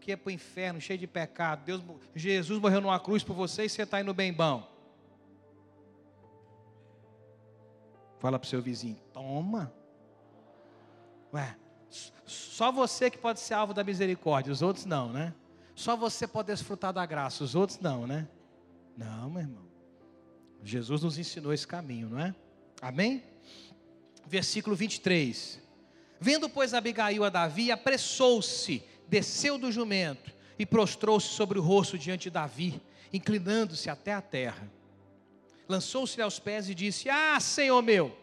[0.00, 1.82] que é para o inferno, cheio de pecado, Deus,
[2.14, 4.70] Jesus morreu numa cruz por você e você está indo bem bom.
[8.20, 9.74] Fala para o seu vizinho, toma.
[11.34, 11.56] Ué,
[12.24, 15.34] só você que pode ser alvo da misericórdia, os outros não, né?
[15.74, 18.28] Só você pode desfrutar da graça, os outros não, né?
[18.96, 19.64] Não, meu irmão.
[20.62, 22.34] Jesus nos ensinou esse caminho, não é?
[22.80, 23.22] Amém?
[24.26, 25.60] Versículo 23.
[26.20, 32.24] Vendo, pois, Abigail a Davi, apressou-se, desceu do jumento e prostrou-se sobre o rosto diante
[32.24, 32.80] de Davi,
[33.12, 34.70] inclinando-se até a terra
[35.72, 38.16] lançou-se-lhe aos pés e disse: Ah, Senhor meu,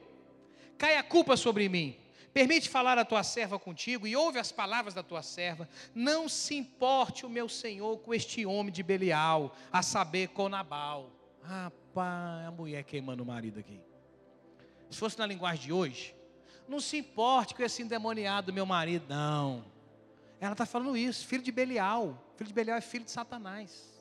[0.78, 1.96] cai a culpa sobre mim.
[2.34, 5.68] Permite falar a tua serva contigo e ouve as palavras da tua serva.
[5.96, 11.12] Não se importe o meu senhor com este homem de Belial, a saber, com Nabal.
[11.42, 13.82] Rapaz, a mulher queimando o marido aqui.
[14.90, 16.16] Se fosse na linguagem de hoje,
[16.68, 19.66] não se importe com esse endemoniado meu marido, não.
[20.40, 22.34] Ela está falando isso, filho de Belial.
[22.38, 24.00] Filho de Belial é filho de Satanás.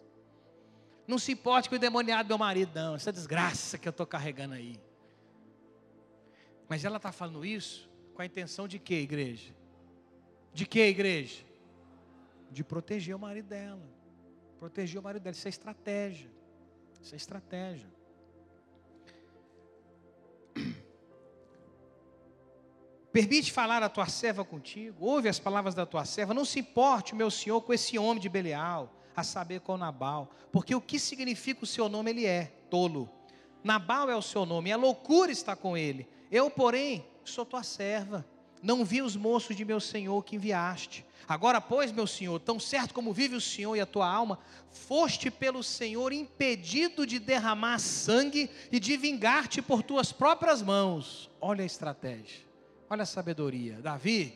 [1.06, 2.94] Não se importe com o demoniado do meu marido, não.
[2.94, 4.78] Essa desgraça que eu estou carregando aí.
[6.68, 9.54] Mas ela está falando isso com a intenção de quê, igreja?
[10.52, 11.44] De quê, igreja?
[12.50, 13.88] De proteger o marido dela.
[14.58, 15.36] Proteger o marido dela.
[15.36, 16.28] Isso é estratégia.
[17.00, 17.86] Isso é estratégia.
[23.12, 27.14] Permite falar a tua serva contigo, ouve as palavras da tua serva, não se importe,
[27.14, 31.62] meu senhor, com esse homem de Belial, a saber com Nabal, porque o que significa
[31.62, 33.08] o seu nome ele é tolo.
[33.62, 36.08] Nabal é o seu nome, a loucura está com ele.
[36.32, 38.26] Eu, porém, sou tua serva.
[38.62, 41.04] Não vi os moços de meu senhor que enviaste.
[41.28, 44.38] Agora, pois, meu senhor, tão certo como vive o senhor e a tua alma,
[44.70, 51.30] foste pelo senhor impedido de derramar sangue e de vingar-te por tuas próprias mãos.
[51.40, 52.40] Olha a estratégia,
[52.88, 53.74] olha a sabedoria.
[53.82, 54.34] Davi,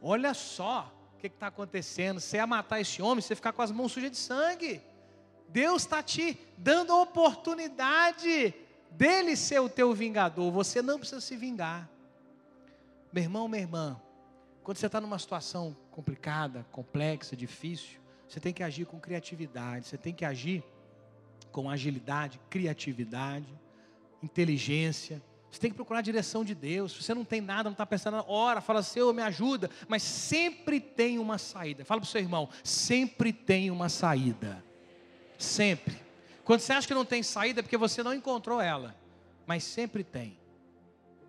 [0.00, 2.20] olha só, o que está acontecendo?
[2.20, 4.80] Você ia matar esse homem, você ficar com as mãos sujas de sangue.
[5.48, 8.54] Deus está te dando a oportunidade
[8.90, 10.50] dele ser o teu vingador.
[10.52, 11.88] Você não precisa se vingar.
[13.12, 14.00] Meu irmão, minha irmã,
[14.62, 17.98] quando você está numa situação complicada, complexa, difícil,
[18.28, 20.62] você tem que agir com criatividade, você tem que agir
[21.50, 23.58] com agilidade, criatividade,
[24.22, 25.22] inteligência.
[25.50, 26.92] Você tem que procurar a direção de Deus.
[26.92, 29.70] Se você não tem nada, não está pensando, ora, fala, Senhor, me ajuda.
[29.88, 31.84] Mas sempre tem uma saída.
[31.84, 34.62] Fala para o seu irmão, sempre tem uma saída.
[35.38, 36.07] Sempre.
[36.48, 38.96] Quando você acha que não tem saída, é porque você não encontrou ela.
[39.46, 40.38] Mas sempre tem.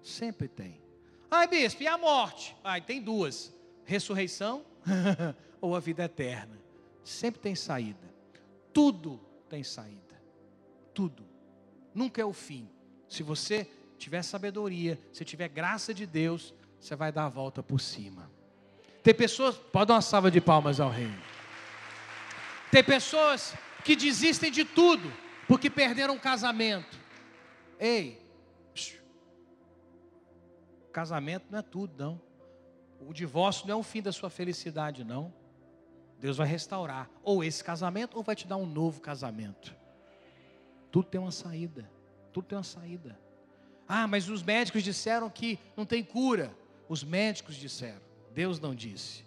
[0.02, 0.82] Sempre tem.
[1.30, 2.56] Ai, bispo, e a morte?
[2.64, 3.54] Ai, tem duas:
[3.84, 4.64] ressurreição
[5.60, 6.58] ou a vida eterna.
[7.04, 8.00] Sempre tem saída.
[8.72, 10.22] Tudo tem saída.
[10.94, 11.28] Tudo.
[11.94, 12.70] Nunca é o fim.
[13.10, 17.82] Se você tiver sabedoria, se tiver graça de Deus, você vai dar a volta por
[17.82, 18.32] cima.
[19.04, 21.12] Tem pessoas, pode dar uma salva de palmas ao rei.
[22.72, 25.12] Tem pessoas que desistem de tudo
[25.48, 26.98] porque perderam um casamento.
[27.80, 28.20] Ei,
[30.92, 32.22] casamento não é tudo, não.
[33.00, 35.34] O divórcio não é o fim da sua felicidade, não.
[36.20, 39.74] Deus vai restaurar ou esse casamento ou vai te dar um novo casamento.
[40.92, 41.90] Tudo tem uma saída.
[42.34, 43.18] Tudo tem uma saída.
[43.88, 46.54] Ah, mas os médicos disseram que não tem cura.
[46.90, 48.02] Os médicos disseram,
[48.34, 49.24] Deus não disse.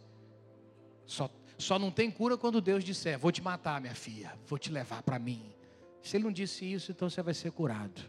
[1.06, 4.70] Só, só não tem cura quando Deus disser: Vou te matar, minha filha, vou te
[4.70, 5.54] levar para mim.
[6.02, 8.02] Se Ele não disse isso, então você vai ser curado.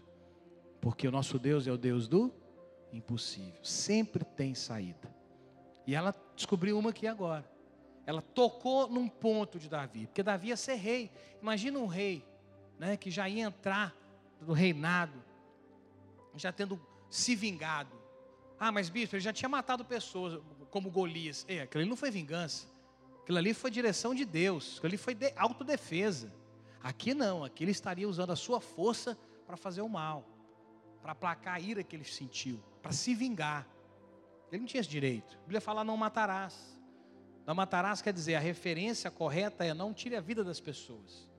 [0.81, 2.33] Porque o nosso Deus é o Deus do
[2.91, 3.63] impossível.
[3.63, 5.13] Sempre tem saída.
[5.85, 7.49] E ela descobriu uma aqui agora.
[8.05, 11.09] Ela tocou num ponto de Davi, porque Davi ia ser rei.
[11.41, 12.25] Imagina um rei,
[12.77, 13.95] né, que já ia entrar
[14.41, 15.23] no reinado
[16.35, 16.79] já tendo
[17.09, 17.91] se vingado.
[18.59, 21.45] Ah, mas bispo, ele já tinha matado pessoas, como Golias.
[21.47, 22.67] É, aquilo não foi vingança.
[23.23, 26.31] Aquilo ali foi direção de Deus, aquilo ali foi de autodefesa.
[26.81, 30.27] Aqui não, aqui ele estaria usando a sua força para fazer o mal,
[31.01, 33.65] para aplacar a ira que ele sentiu, para se vingar.
[34.51, 35.37] Ele não tinha esse direito.
[35.37, 36.77] A Bíblia fala: não matarás.
[37.45, 41.29] Não matarás quer dizer, a referência correta é não tire a vida das pessoas.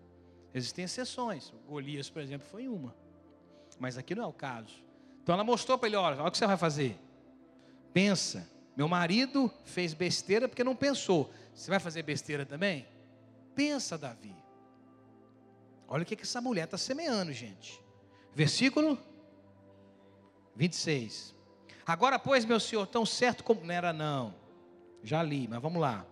[0.54, 1.52] Existem exceções.
[1.66, 2.96] Golias, por exemplo, foi uma.
[3.78, 4.82] Mas aqui não é o caso.
[5.22, 6.98] Então ela mostrou para ele: olha, olha o que você vai fazer.
[7.92, 8.53] Pensa.
[8.76, 11.32] Meu marido fez besteira porque não pensou.
[11.54, 12.86] Você vai fazer besteira também?
[13.54, 14.34] Pensa, Davi.
[15.86, 17.80] Olha o que, essa mulher está semeando, gente.
[18.34, 18.98] Versículo
[20.56, 21.34] 26.
[21.86, 23.64] Agora, pois, meu senhor, tão certo como.
[23.64, 24.34] Não era, não.
[25.02, 26.04] Já li, mas vamos lá.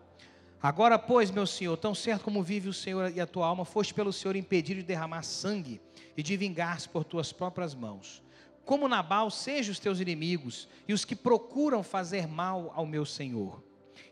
[0.62, 3.92] Agora, pois, meu senhor, tão certo como vive o Senhor e a tua alma, foste
[3.92, 5.80] pelo Senhor impedido de derramar sangue
[6.16, 8.21] e de vingar-se por tuas próprias mãos.
[8.64, 13.62] Como Nabal, seja os teus inimigos e os que procuram fazer mal ao meu senhor.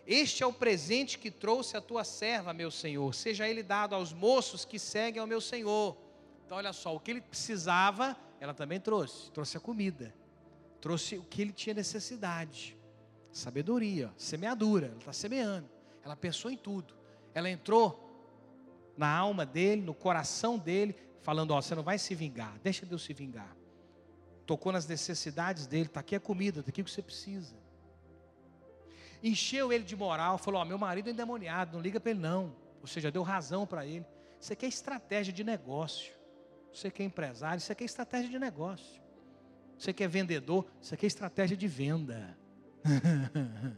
[0.06, 3.14] Este é o presente que trouxe a tua serva, meu senhor.
[3.14, 5.96] Seja ele dado aos moços que seguem ao meu senhor.
[6.44, 9.30] Então, olha só, o que ele precisava, ela também trouxe.
[9.30, 10.12] Trouxe a comida.
[10.80, 12.76] Trouxe o que ele tinha necessidade.
[13.30, 14.86] Sabedoria, semeadura.
[14.86, 15.68] Ela está semeando.
[16.02, 16.92] Ela pensou em tudo.
[17.32, 18.10] Ela entrou
[18.96, 23.02] na alma dele, no coração dele, falando: Ó, você não vai se vingar, deixa Deus
[23.02, 23.59] se vingar.
[24.50, 27.54] Tocou nas necessidades dele, está aqui a comida, está aqui o que você precisa
[29.22, 32.54] encheu ele de moral, falou: Ó, meu marido é endemoniado, não liga para ele não.
[32.80, 34.06] Ou seja, deu razão para ele.
[34.40, 36.12] Isso aqui é estratégia de negócio.
[36.72, 39.00] Você que é empresário, isso aqui é estratégia de negócio.
[39.78, 42.38] Você que é vendedor, isso aqui é estratégia de venda.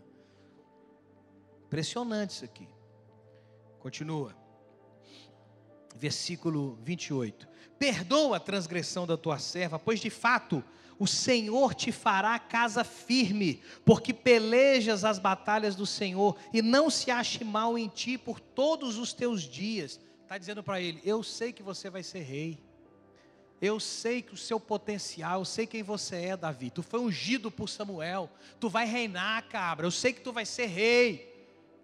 [1.66, 2.68] Impressionante isso aqui.
[3.80, 4.41] Continua.
[5.96, 7.48] Versículo 28.
[7.78, 10.62] Perdoa a transgressão da tua serva, pois de fato
[10.98, 17.10] o Senhor te fará casa firme, porque pelejas as batalhas do Senhor, e não se
[17.10, 19.98] ache mal em ti por todos os teus dias.
[20.22, 22.62] Está dizendo para ele: Eu sei que você vai ser rei.
[23.60, 26.68] Eu sei que o seu potencial, eu sei quem você é, Davi.
[26.68, 28.30] Tu foi ungido por Samuel.
[28.58, 29.86] Tu vai reinar, cabra.
[29.86, 31.31] Eu sei que tu vai ser rei.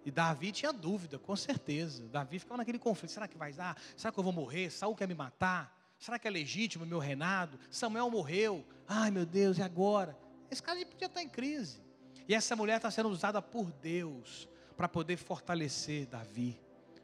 [0.09, 2.09] E Davi tinha dúvida, com certeza.
[2.09, 3.77] Davi ficava naquele conflito: será que vai dar?
[3.94, 4.71] Será que eu vou morrer?
[4.71, 5.79] Saul quer me matar?
[5.99, 7.61] Será que é legítimo o meu reinado?
[7.71, 8.64] Samuel morreu.
[8.87, 10.16] Ai meu Deus, e agora?
[10.51, 11.83] Esse cara podia estar em crise.
[12.27, 16.59] E essa mulher está sendo usada por Deus para poder fortalecer Davi,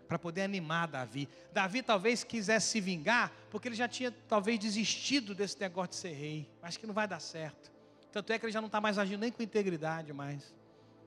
[0.09, 1.29] para poder animar Davi.
[1.53, 6.13] Davi talvez quisesse se vingar, porque ele já tinha talvez desistido desse negócio de ser
[6.15, 6.51] rei.
[6.63, 7.71] Acho que não vai dar certo.
[8.11, 10.55] Tanto é que ele já não está mais agindo nem com integridade mais.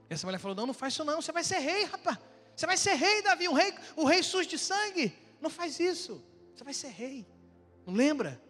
[0.09, 2.17] E essa mulher falou: Não, não faz isso não, você vai ser rei, rapaz.
[2.55, 5.13] Você vai ser rei, Davi, um rei, o rei sujo de sangue.
[5.39, 6.23] Não faz isso.
[6.55, 7.25] Você vai ser rei.
[7.85, 8.41] Não lembra?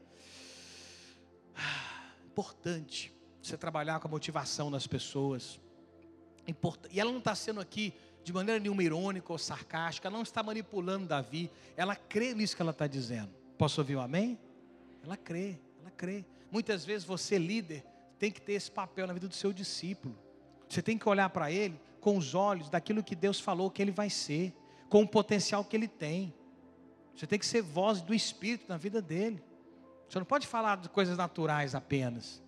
[2.26, 5.60] Importante você trabalhar com a motivação das pessoas.
[6.92, 7.94] E ela não está sendo aqui
[8.24, 12.62] de maneira nenhuma irônica ou sarcástica, ela não está manipulando Davi, ela crê nisso que
[12.62, 13.30] ela está dizendo.
[13.58, 14.38] Posso ouvir um amém?
[15.02, 16.26] Ela crê, ela crê.
[16.52, 17.86] Muitas vezes você, líder,
[18.20, 20.18] tem que ter esse papel na vida do seu discípulo.
[20.68, 23.92] Você tem que olhar para ele com os olhos daquilo que Deus falou que ele
[23.92, 24.54] vai ser,
[24.90, 26.34] com o potencial que ele tem.
[27.16, 29.44] Você tem que ser voz do Espírito na vida dele.
[30.08, 32.42] Você não pode falar de coisas naturais apenas.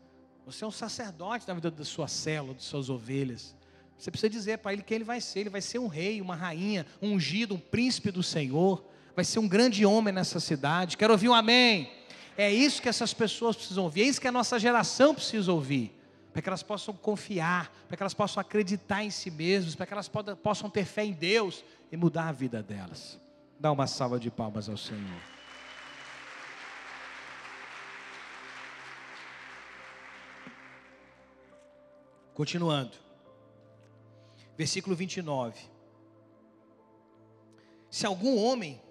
[0.45, 3.55] Você é um sacerdote na vida da sua célula, das suas ovelhas.
[3.97, 5.41] Você precisa dizer para ele quem ele vai ser.
[5.41, 8.83] Ele vai ser um rei, uma rainha, um ungido, um príncipe do Senhor.
[9.15, 10.95] Vai ser um grande homem nessa cidade.
[10.95, 11.91] Quero ouvir um amém.
[12.37, 14.03] É isso que essas pessoas precisam ouvir.
[14.03, 15.98] É isso que a nossa geração precisa ouvir.
[16.39, 19.91] Para que elas possam confiar, para que elas possam acreditar em si mesmas, para que
[19.91, 20.09] elas
[20.41, 23.19] possam ter fé em Deus e mudar a vida delas.
[23.59, 25.21] Dá uma salva de palmas ao Senhor.
[32.33, 32.95] Continuando.
[34.57, 35.59] Versículo 29.
[37.91, 38.81] Se algum homem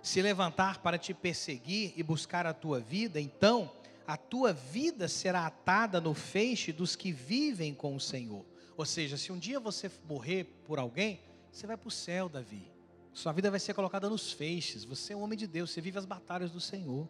[0.00, 3.70] se levantar para te perseguir e buscar a tua vida, então
[4.06, 8.44] a tua vida será atada no feixe dos que vivem com o Senhor.
[8.76, 12.70] Ou seja, se um dia você morrer por alguém, você vai para o céu, Davi.
[13.12, 14.84] Sua vida vai ser colocada nos feixes.
[14.84, 17.08] Você é um homem de Deus, você vive as batalhas do Senhor.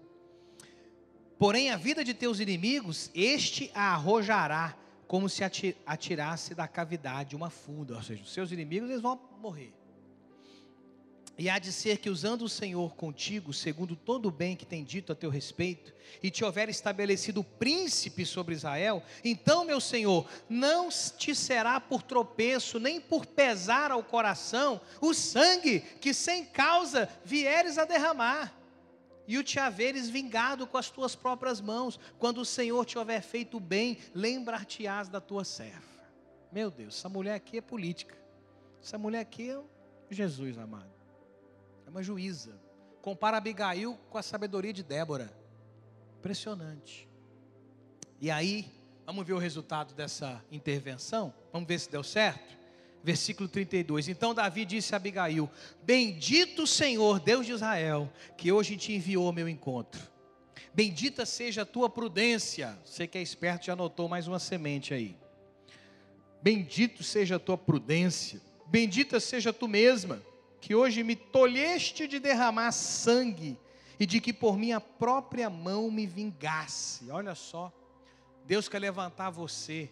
[1.38, 4.76] Porém, a vida de teus inimigos, este a arrojará,
[5.06, 5.42] como se
[5.86, 7.96] atirasse da cavidade uma funda.
[7.96, 9.72] Ou seja, os seus inimigos eles vão morrer.
[11.36, 14.84] E há de ser que, usando o Senhor contigo, segundo todo o bem que tem
[14.84, 15.92] dito a teu respeito,
[16.22, 22.78] e te houver estabelecido príncipe sobre Israel, então, meu Senhor, não te será por tropeço,
[22.78, 28.54] nem por pesar ao coração, o sangue que sem causa vieres a derramar,
[29.26, 33.22] e o te haveres vingado com as tuas próprias mãos, quando o Senhor te houver
[33.22, 35.82] feito bem, lembrar-te-ás da tua serva.
[36.52, 38.16] Meu Deus, essa mulher aqui é política.
[38.80, 39.60] Essa mulher aqui é
[40.10, 40.93] Jesus, amado.
[41.86, 42.58] É uma juíza.
[43.02, 45.30] Compara Abigail com a sabedoria de Débora.
[46.18, 47.08] Impressionante.
[48.20, 48.66] E aí,
[49.04, 51.34] vamos ver o resultado dessa intervenção?
[51.52, 52.56] Vamos ver se deu certo?
[53.02, 54.08] Versículo 32.
[54.08, 55.50] Então Davi disse a Abigail:
[55.82, 60.00] Bendito o Senhor, Deus de Israel, que hoje te enviou ao meu encontro.
[60.72, 62.76] Bendita seja a tua prudência.
[62.84, 65.16] Você que é esperto já anotou mais uma semente aí.
[66.42, 68.40] Bendito seja a tua prudência.
[68.66, 70.20] Bendita seja tu mesma,
[70.64, 73.58] que hoje me tolheste de derramar sangue
[74.00, 77.10] e de que por minha própria mão me vingasse.
[77.10, 77.70] Olha só,
[78.46, 79.90] Deus quer levantar você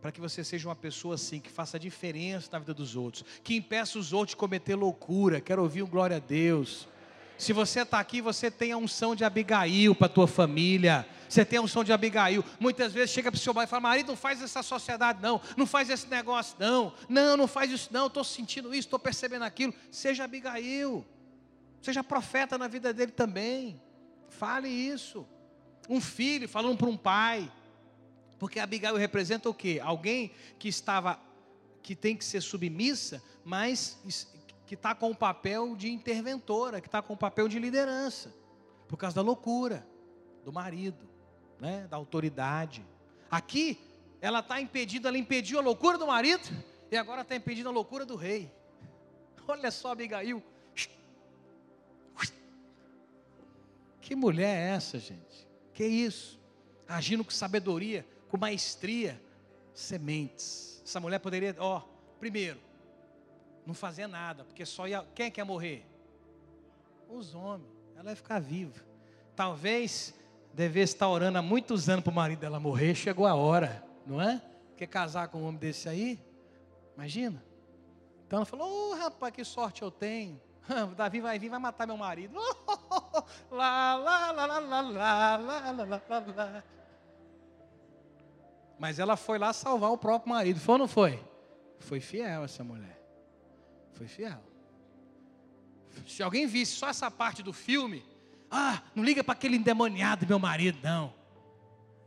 [0.00, 3.54] para que você seja uma pessoa assim, que faça diferença na vida dos outros, que
[3.54, 5.42] impeça os outros de cometer loucura.
[5.42, 6.88] Quero ouvir um glória a Deus.
[7.36, 11.06] Se você está aqui, você tem a unção de Abigail para a tua família.
[11.28, 12.44] Você tem a unção de Abigail.
[12.60, 15.40] Muitas vezes chega para o seu pai e fala: Marido, não faz essa sociedade, não.
[15.56, 16.92] Não faz esse negócio, não.
[17.08, 18.06] Não, não faz isso, não.
[18.06, 19.74] Estou sentindo isso, estou percebendo aquilo.
[19.90, 21.04] Seja Abigail.
[21.82, 23.80] Seja profeta na vida dele também.
[24.28, 25.26] Fale isso.
[25.88, 27.50] Um filho falando para um pai.
[28.38, 29.80] Porque Abigail representa o quê?
[29.82, 31.18] Alguém que estava,
[31.82, 33.98] que tem que ser submissa, mas
[34.66, 38.34] que está com o papel de interventora, que está com o papel de liderança,
[38.88, 39.86] por causa da loucura
[40.44, 41.08] do marido,
[41.60, 42.84] né, da autoridade.
[43.30, 43.78] Aqui,
[44.20, 46.48] ela está impedindo, ela impediu a loucura do marido
[46.90, 48.50] e agora está impedindo a loucura do rei.
[49.46, 50.42] Olha só, Abigail.
[54.00, 55.48] Que mulher é essa, gente?
[55.72, 56.38] Que isso?
[56.86, 59.18] Agindo com sabedoria, com maestria,
[59.72, 60.82] sementes.
[60.84, 61.80] Essa mulher poderia, ó,
[62.20, 62.60] primeiro,
[63.66, 65.04] não fazia nada, porque só ia.
[65.14, 65.86] Quem quer morrer?
[67.08, 67.72] Os homens.
[67.96, 68.84] Ela ia ficar viva.
[69.34, 70.14] Talvez
[70.52, 74.20] devesse estar orando há muitos anos para o marido dela morrer, chegou a hora, não
[74.20, 74.40] é?
[74.76, 76.18] Quer casar com um homem desse aí?
[76.94, 77.42] Imagina.
[78.26, 80.40] Então ela falou: oh, rapaz, que sorte eu tenho.
[80.96, 82.38] Davi vai vir, vai matar meu marido.
[83.50, 86.64] lá, lá, lá, lá, lá, lá, lá, lá, lá, lá.
[88.78, 90.58] Mas ela foi lá salvar o próprio marido.
[90.58, 91.22] Foi ou não foi?
[91.78, 93.03] Foi fiel essa mulher.
[93.94, 94.42] Foi fiel.
[96.06, 98.04] Se alguém visse só essa parte do filme,
[98.50, 101.14] ah, não liga para aquele endemoniado meu marido, não.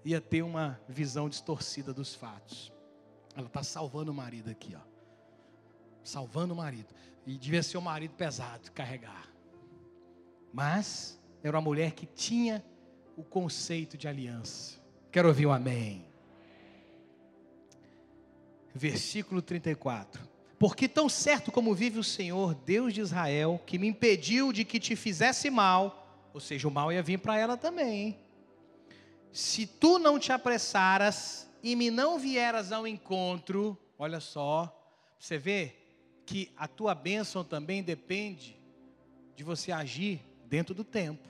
[0.03, 2.71] Ia ter uma visão distorcida dos fatos.
[3.35, 4.81] Ela está salvando o marido aqui, ó.
[6.03, 6.93] Salvando o marido.
[7.25, 9.27] E devia ser um marido pesado carregar.
[10.53, 12.63] Mas era uma mulher que tinha
[13.15, 14.79] o conceito de aliança.
[15.11, 16.05] Quero ouvir um amém.
[18.73, 20.36] Versículo 34.
[20.59, 24.79] Porque tão certo como vive o Senhor, Deus de Israel, que me impediu de que
[24.79, 28.07] te fizesse mal, ou seja, o mal ia vir para ela também.
[28.07, 28.19] Hein?
[29.31, 34.73] Se tu não te apressaras e me não vieras ao encontro, olha só,
[35.19, 35.75] você vê
[36.25, 38.59] que a tua bênção também depende
[39.35, 41.27] de você agir dentro do tempo.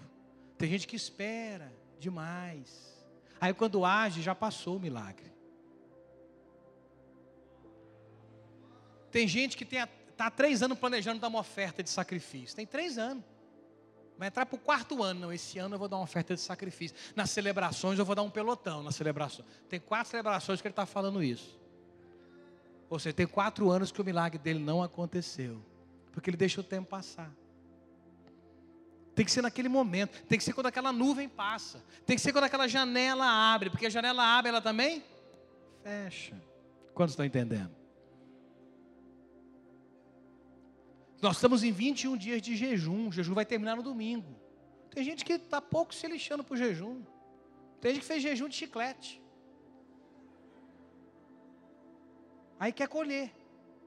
[0.57, 3.05] Tem gente que espera demais.
[3.39, 5.31] Aí quando age, já passou o milagre.
[9.17, 12.55] Tem gente que está há três anos planejando dar uma oferta de sacrifício.
[12.55, 13.23] Tem três anos.
[14.15, 15.21] Vai entrar para o quarto ano.
[15.21, 16.95] Não, esse ano eu vou dar uma oferta de sacrifício.
[17.15, 19.43] Nas celebrações eu vou dar um pelotão na celebração.
[19.67, 21.59] Tem quatro celebrações que ele está falando isso.
[22.87, 25.65] Ou seja, tem quatro anos que o milagre dele não aconteceu.
[26.11, 27.31] Porque ele deixa o tempo passar.
[29.15, 30.21] Tem que ser naquele momento.
[30.25, 31.83] Tem que ser quando aquela nuvem passa.
[32.05, 33.71] Tem que ser quando aquela janela abre.
[33.71, 35.03] Porque a janela abre, ela também
[35.81, 36.39] fecha.
[36.93, 37.86] Quantos estão entendendo?
[41.27, 43.09] Nós estamos em 21 dias de jejum.
[43.09, 44.33] O jejum vai terminar no domingo.
[44.89, 47.03] Tem gente que está pouco se lixando para o jejum.
[47.81, 49.21] Tem gente que fez jejum de chiclete.
[52.57, 53.29] Aí quer colher.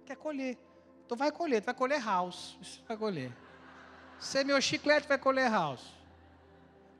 [0.05, 0.59] Quer colher.
[1.07, 1.63] Então vai colher.
[1.63, 2.59] Tu vai colher house.
[2.61, 3.33] Isso vai colher.
[4.19, 5.95] Se é meu chiclete, vai colher house.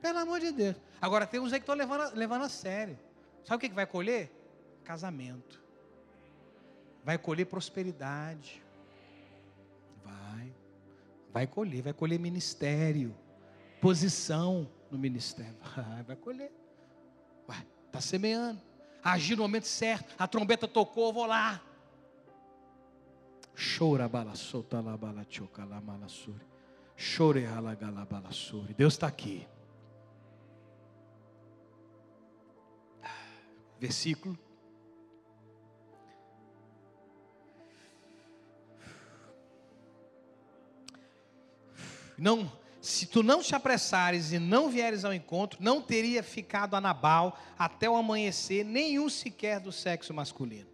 [0.01, 0.75] Pelo amor de Deus.
[0.99, 2.97] Agora tem uns aí que estão levando, levando a sério.
[3.43, 4.31] Sabe o que, que vai colher?
[4.83, 5.61] Casamento.
[7.03, 8.59] Vai colher prosperidade.
[11.33, 13.15] Vai colher, vai colher ministério,
[13.79, 15.55] posição no ministério.
[16.05, 16.51] Vai, colher.
[17.47, 18.61] Vai, está semeando.
[19.01, 20.13] Agir no momento certo.
[20.19, 21.61] A trombeta tocou, vou lá.
[23.55, 26.45] Chora bala solta la bala choca la malassuri.
[26.95, 28.73] Chore halagala balassuri.
[28.73, 29.47] Deus está aqui.
[33.79, 34.37] Versículo
[42.21, 46.81] não, se tu não te apressares e não vieres ao encontro, não teria ficado a
[46.81, 50.69] Nabal até o amanhecer nenhum sequer do sexo masculino.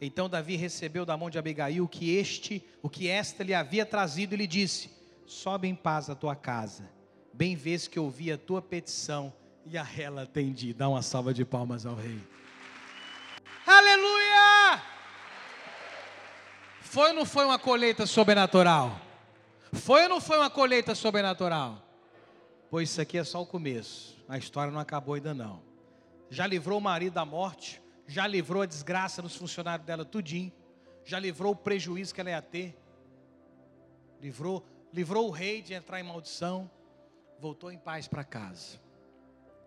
[0.00, 3.84] Então Davi recebeu da mão de Abigail o que este, o que esta lhe havia
[3.84, 4.88] trazido e lhe disse:
[5.26, 6.88] Sobe em paz à tua casa.
[7.32, 9.32] Bem vês que ouvi a tua petição
[9.66, 10.72] e a ela atendi.
[10.72, 12.20] Dá uma salva de palmas ao rei.
[13.66, 14.80] Aleluia!
[16.82, 19.03] Foi ou não foi uma colheita sobrenatural?
[19.74, 21.82] Foi ou não foi uma colheita sobrenatural?
[22.70, 24.16] Pois isso aqui é só o começo.
[24.28, 25.62] A história não acabou ainda não.
[26.30, 30.52] Já livrou o marido da morte, já livrou a desgraça nos funcionários dela tudinho,
[31.04, 32.76] já livrou o prejuízo que ela ia ter,
[34.20, 36.70] livrou, livrou o rei de entrar em maldição,
[37.38, 38.80] voltou em paz para casa.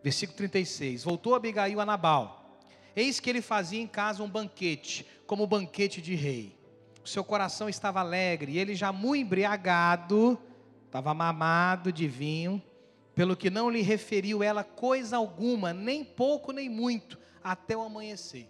[0.04, 1.04] Versículo 36.
[1.04, 2.60] Voltou Abigail a Nabal.
[2.96, 6.57] Eis que ele fazia em casa um banquete, como banquete de rei.
[7.08, 10.38] Seu coração estava alegre, e ele já muito embriagado,
[10.86, 12.62] estava mamado de vinho,
[13.16, 18.50] pelo que não lhe referiu ela coisa alguma, nem pouco nem muito, até o amanhecer.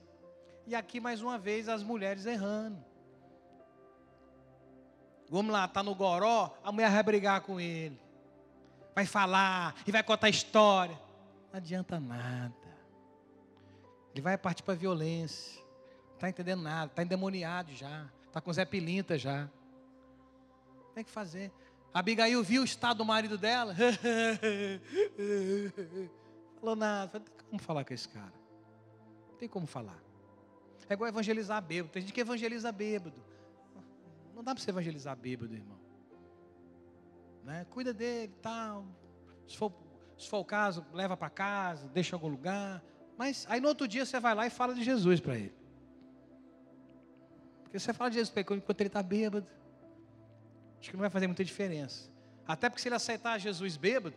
[0.66, 2.84] E aqui mais uma vez as mulheres errando.
[5.30, 8.00] Vamos lá, está no goró, a mulher vai brigar com ele.
[8.96, 11.00] Vai falar e vai contar história.
[11.52, 12.56] Não adianta nada.
[14.12, 15.62] Ele vai partir para a violência.
[16.08, 18.10] Não está entendendo nada, está endemoniado já.
[18.28, 19.50] Está com Zé Pilinta já.
[20.94, 21.52] Tem que fazer.
[21.94, 23.76] Abigail viu o estado do marido dela.
[26.60, 27.12] Falou nada.
[27.12, 28.34] Falei, tem como falar com esse cara?
[29.30, 30.02] Não tem como falar.
[30.90, 31.92] É igual evangelizar bêbado.
[31.92, 33.22] Tem gente que evangeliza bêbado.
[34.36, 35.78] Não dá para você evangelizar bêbado, irmão.
[37.44, 37.66] Né?
[37.70, 38.86] Cuida dele, tal.
[39.48, 39.74] Se for,
[40.18, 42.84] se for o caso, leva para casa, deixa em algum lugar.
[43.18, 45.56] Mas aí no outro dia você vai lá e fala de Jesus para ele.
[47.68, 49.46] Porque você fala de Jesus ele enquanto ele está bêbado.
[50.80, 52.10] Acho que não vai fazer muita diferença.
[52.48, 54.16] Até porque se ele aceitar Jesus bêbado,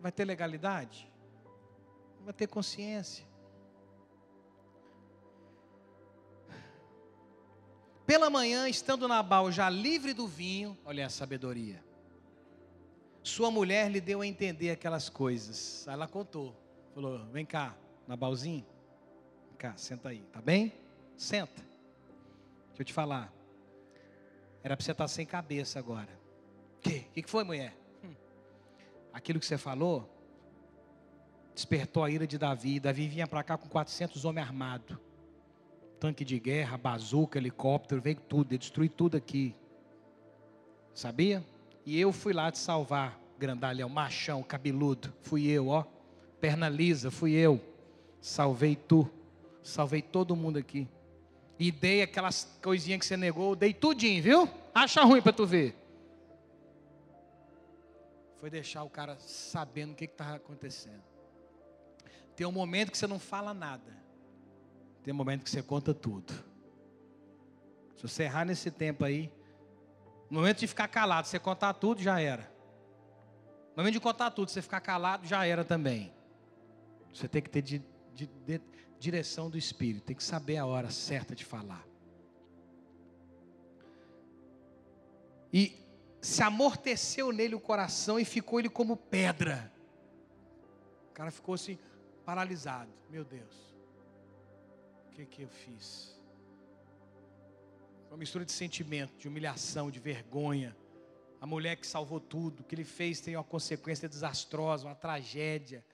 [0.00, 1.10] vai ter legalidade,
[2.24, 3.26] vai ter consciência.
[8.06, 11.84] Pela manhã, estando Nabal já livre do vinho, olha a sabedoria.
[13.20, 15.86] Sua mulher lhe deu a entender aquelas coisas.
[15.88, 16.56] Aí ela contou.
[16.94, 17.76] Falou: Vem cá,
[18.06, 18.64] Nabalzinho.
[19.48, 20.20] Vem cá, senta aí.
[20.32, 20.72] Tá bem?
[21.16, 21.67] Senta.
[22.78, 23.34] Deixa eu te falar.
[24.62, 26.08] Era para você estar sem cabeça agora.
[26.76, 26.98] O que?
[27.08, 27.76] O que foi, mulher?
[28.04, 28.14] Hum.
[29.12, 30.08] Aquilo que você falou
[31.52, 32.78] despertou a ira de Davi.
[32.78, 34.96] Davi vinha para cá com 400 homens armados.
[35.98, 39.56] Tanque de guerra, bazuca, helicóptero, veio tudo, destruiu tudo aqui.
[40.94, 41.44] Sabia?
[41.84, 45.12] E eu fui lá te salvar, grandalhão, machão, cabeludo.
[45.22, 45.84] Fui eu, ó.
[46.40, 47.60] Perna lisa, fui eu.
[48.20, 49.10] Salvei tu.
[49.64, 50.86] Salvei todo mundo aqui.
[51.58, 54.48] E dei aquelas coisinhas que você negou, dei tudinho, viu?
[54.74, 55.74] Acha ruim para tu ver.
[58.36, 61.02] Foi deixar o cara sabendo o que estava acontecendo.
[62.36, 63.96] Tem um momento que você não fala nada.
[65.02, 66.32] Tem um momento que você conta tudo.
[67.96, 69.28] Se você errar nesse tempo aí,
[70.30, 72.48] no momento de ficar calado, você contar tudo, já era.
[73.74, 76.12] No momento de contar tudo, você ficar calado, já era também.
[77.12, 77.82] Você tem que ter de,
[78.14, 78.60] de, de,
[78.98, 81.86] direção do Espírito, tem que saber a hora certa de falar.
[85.52, 85.84] E
[86.20, 89.72] se amorteceu nele o coração e ficou ele como pedra.
[91.10, 91.78] O cara ficou assim,
[92.24, 92.92] paralisado.
[93.08, 93.74] Meu Deus,
[95.06, 96.18] o que, que eu fiz?
[98.10, 100.76] Uma mistura de sentimento, de humilhação, de vergonha.
[101.40, 105.84] A mulher que salvou tudo, o que ele fez tem uma consequência desastrosa, uma tragédia.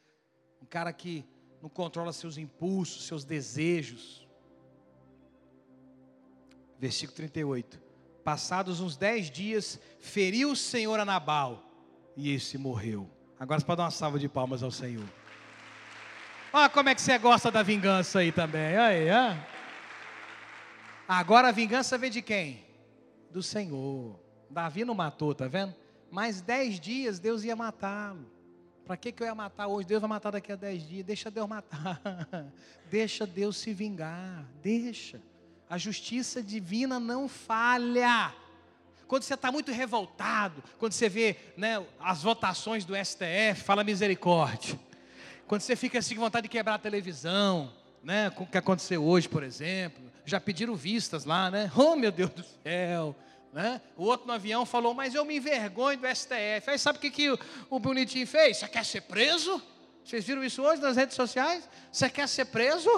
[0.63, 1.25] Um cara que
[1.65, 4.29] não controla seus impulsos, seus desejos.
[6.79, 7.81] Versículo 38.
[8.23, 11.65] Passados uns dez dias, feriu o Senhor a Nabal
[12.15, 13.11] e esse morreu.
[13.41, 15.09] Agora você pode dar uma salva de palmas ao Senhor.
[16.53, 18.77] Olha como é que você gosta da vingança aí também.
[18.77, 19.09] Aí.
[21.09, 22.63] Agora a vingança vem de quem?
[23.31, 24.21] Do Senhor.
[24.51, 25.75] Davi não matou, tá vendo?
[26.11, 28.34] Mais dez dias Deus ia matá-lo.
[28.87, 29.89] Para que, que eu ia matar hoje?
[29.89, 31.05] Deus vai matar daqui a dez dias.
[31.07, 32.01] Deixa Deus matar.
[32.91, 34.45] Deixa Deus se vingar.
[34.63, 35.21] Deixa.
[35.69, 38.35] A justiça divina não falha.
[39.07, 44.79] Quando você está muito revoltado, quando você vê né, as votações do STF, fala misericórdia.
[45.47, 47.73] Quando você fica assim com vontade de quebrar a televisão,
[48.03, 51.71] né, com o que aconteceu hoje, por exemplo, já pediram vistas lá, né?
[51.77, 53.15] Oh meu Deus do céu!
[53.55, 53.81] Né?
[53.97, 56.69] O outro no avião falou, mas eu me envergonho do STF.
[56.69, 57.39] Aí sabe o que, que o,
[57.71, 58.59] o bonitinho fez?
[58.59, 59.63] Você quer ser preso?
[60.05, 61.67] Vocês viram isso hoje nas redes sociais?
[61.91, 62.91] Você quer ser preso?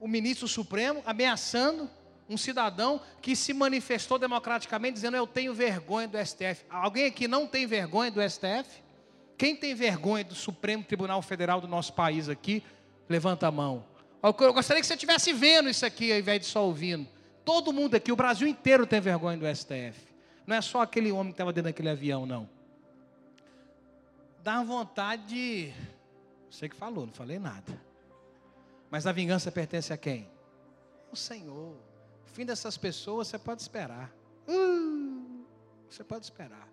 [0.00, 1.90] o ministro Supremo ameaçando
[2.28, 6.64] um cidadão que se manifestou democraticamente dizendo eu tenho vergonha do STF.
[6.68, 8.82] Alguém aqui não tem vergonha do STF?
[9.36, 12.62] Quem tem vergonha do Supremo Tribunal Federal do nosso país aqui,
[13.08, 13.84] levanta a mão.
[14.22, 17.08] Eu gostaria que você estivesse vendo isso aqui ao invés de só ouvindo.
[17.48, 20.06] Todo mundo aqui, o Brasil inteiro tem vergonha do STF.
[20.46, 22.46] Não é só aquele homem que estava dentro daquele avião, não.
[24.42, 25.72] Dá vontade de.
[26.50, 27.80] Você que falou, não falei nada.
[28.90, 30.28] Mas a vingança pertence a quem?
[31.10, 31.74] O Senhor.
[32.26, 34.12] O fim dessas pessoas você pode esperar.
[34.46, 35.46] Uh,
[35.88, 36.68] você pode esperar.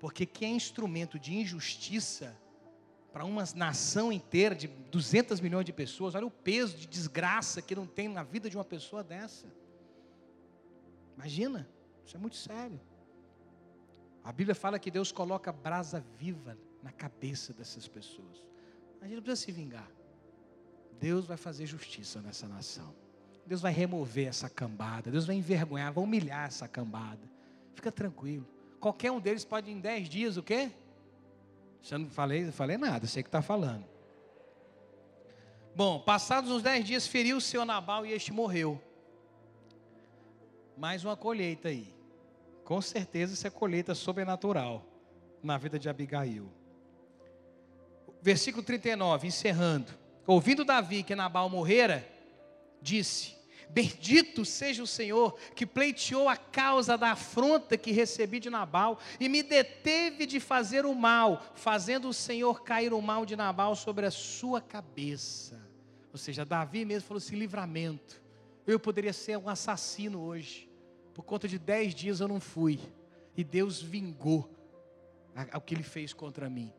[0.00, 2.36] Porque quem é instrumento de injustiça
[3.12, 7.76] para uma nação inteira de 200 milhões de pessoas, olha o peso de desgraça que
[7.76, 9.61] não tem na vida de uma pessoa dessa.
[11.16, 11.68] Imagina,
[12.04, 12.80] isso é muito sério.
[14.24, 18.44] A Bíblia fala que Deus coloca brasa viva na cabeça dessas pessoas.
[19.00, 19.90] A gente não precisa se vingar.
[21.00, 22.94] Deus vai fazer justiça nessa nação.
[23.44, 25.10] Deus vai remover essa cambada.
[25.10, 27.28] Deus vai envergonhar, vai humilhar essa cambada.
[27.74, 28.46] Fica tranquilo.
[28.78, 30.70] Qualquer um deles pode em dez dias o quê?
[31.90, 33.84] Eu não falei, não falei nada, sei que está falando.
[35.74, 38.80] Bom, passados uns dez dias, feriu o seu Nabal e este morreu.
[40.76, 41.94] Mais uma colheita aí.
[42.64, 44.86] Com certeza isso é colheita sobrenatural
[45.42, 46.50] na vida de Abigail.
[48.20, 49.92] Versículo 39, encerrando.
[50.26, 52.08] Ouvindo Davi que Nabal morrera,
[52.80, 53.34] disse:
[53.68, 59.28] Bendito seja o Senhor que pleiteou a causa da afronta que recebi de Nabal e
[59.28, 64.06] me deteve de fazer o mal, fazendo o Senhor cair o mal de Nabal sobre
[64.06, 65.60] a sua cabeça.
[66.12, 68.21] Ou seja, Davi mesmo falou assim: livramento.
[68.66, 70.70] Eu poderia ser um assassino hoje,
[71.14, 72.78] por conta de dez dias eu não fui,
[73.36, 74.48] e Deus vingou
[75.54, 76.72] o que ele fez contra mim,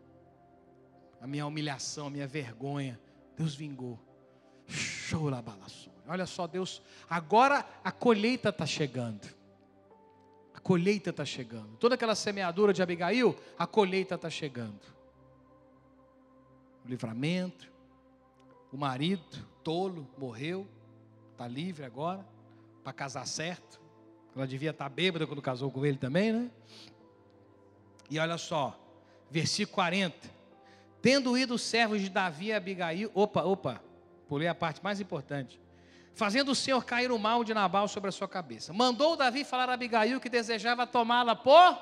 [1.20, 3.00] a minha humilhação, a minha vergonha.
[3.36, 4.00] Deus vingou.
[6.08, 9.28] Olha só, Deus, agora a colheita está chegando.
[10.54, 11.78] A colheita está chegando.
[11.78, 14.82] Toda aquela semeadura de Abigail, a colheita está chegando.
[16.86, 17.72] O livramento,
[18.72, 19.24] o marido,
[19.64, 20.68] tolo, morreu,
[21.34, 22.26] está livre agora,
[22.84, 23.82] para casar certo.
[24.36, 26.52] Ela devia estar tá bêbada quando casou com ele também, né?
[28.10, 28.80] E olha só,
[29.30, 30.16] versículo 40.
[31.02, 33.82] Tendo ido os servos de Davi e Abigail, opa, opa,
[34.28, 35.62] pulei a parte mais importante
[36.14, 38.74] fazendo o Senhor cair o mal de Nabal sobre a sua cabeça.
[38.74, 41.78] Mandou Davi falar a Abigail que desejava tomá-la por.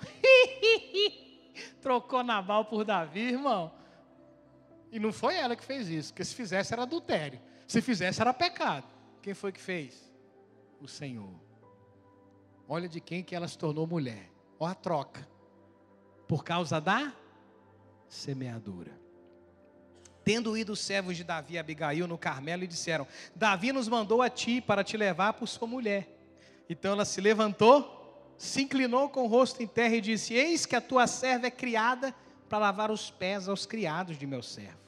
[1.80, 3.72] Trocou Nabal por Davi, irmão.
[4.90, 7.40] E não foi ela que fez isso, porque se fizesse era adultério.
[7.70, 8.84] Se fizesse era pecado.
[9.22, 10.12] Quem foi que fez?
[10.80, 11.32] O Senhor.
[12.66, 14.28] Olha de quem que ela se tornou mulher.
[14.58, 15.24] Olha a troca.
[16.26, 17.14] Por causa da
[18.08, 18.90] semeadura.
[20.24, 23.06] Tendo ido os servos de Davi a Abigail no Carmelo e disseram:
[23.36, 26.08] Davi nos mandou a ti para te levar por sua mulher.
[26.68, 30.74] Então ela se levantou, se inclinou com o rosto em terra e disse: Eis que
[30.74, 32.12] a tua serva é criada
[32.48, 34.80] para lavar os pés aos criados de meu servo.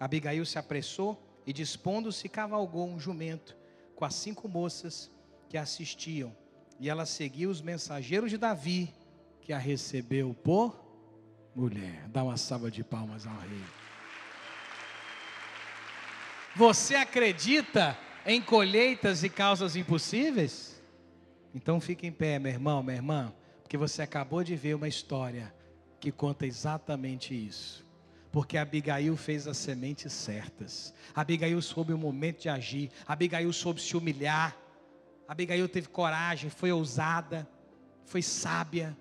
[0.00, 3.56] Abigail se apressou e, dispondo-se, cavalgou um jumento
[3.96, 5.10] com as cinco moças
[5.48, 6.36] que assistiam.
[6.78, 8.92] E ela seguiu os mensageiros de Davi,
[9.40, 10.78] que a recebeu por
[11.56, 12.06] mulher.
[12.08, 13.64] Dá uma salva de palmas ao rei.
[16.54, 17.96] Você acredita
[18.26, 20.78] em colheitas e causas impossíveis?
[21.54, 25.54] Então fique em pé, meu irmão, minha irmã, porque você acabou de ver uma história
[25.98, 27.87] que conta exatamente isso.
[28.38, 30.94] Porque Abigail fez as sementes certas.
[31.12, 32.88] Abigail soube o momento de agir.
[33.04, 34.56] Abigail soube se humilhar.
[35.26, 37.48] Abigail teve coragem, foi ousada,
[38.04, 38.96] foi sábia.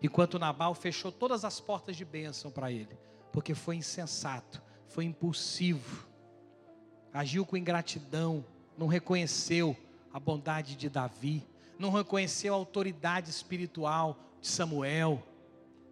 [0.00, 2.96] Enquanto Nabal fechou todas as portas de bênção para ele
[3.32, 6.06] porque foi insensato, foi impulsivo,
[7.12, 8.44] agiu com ingratidão,
[8.78, 9.76] não reconheceu
[10.12, 11.44] a bondade de Davi,
[11.76, 15.26] não reconheceu a autoridade espiritual de Samuel,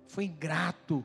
[0.07, 1.05] foi ingrato,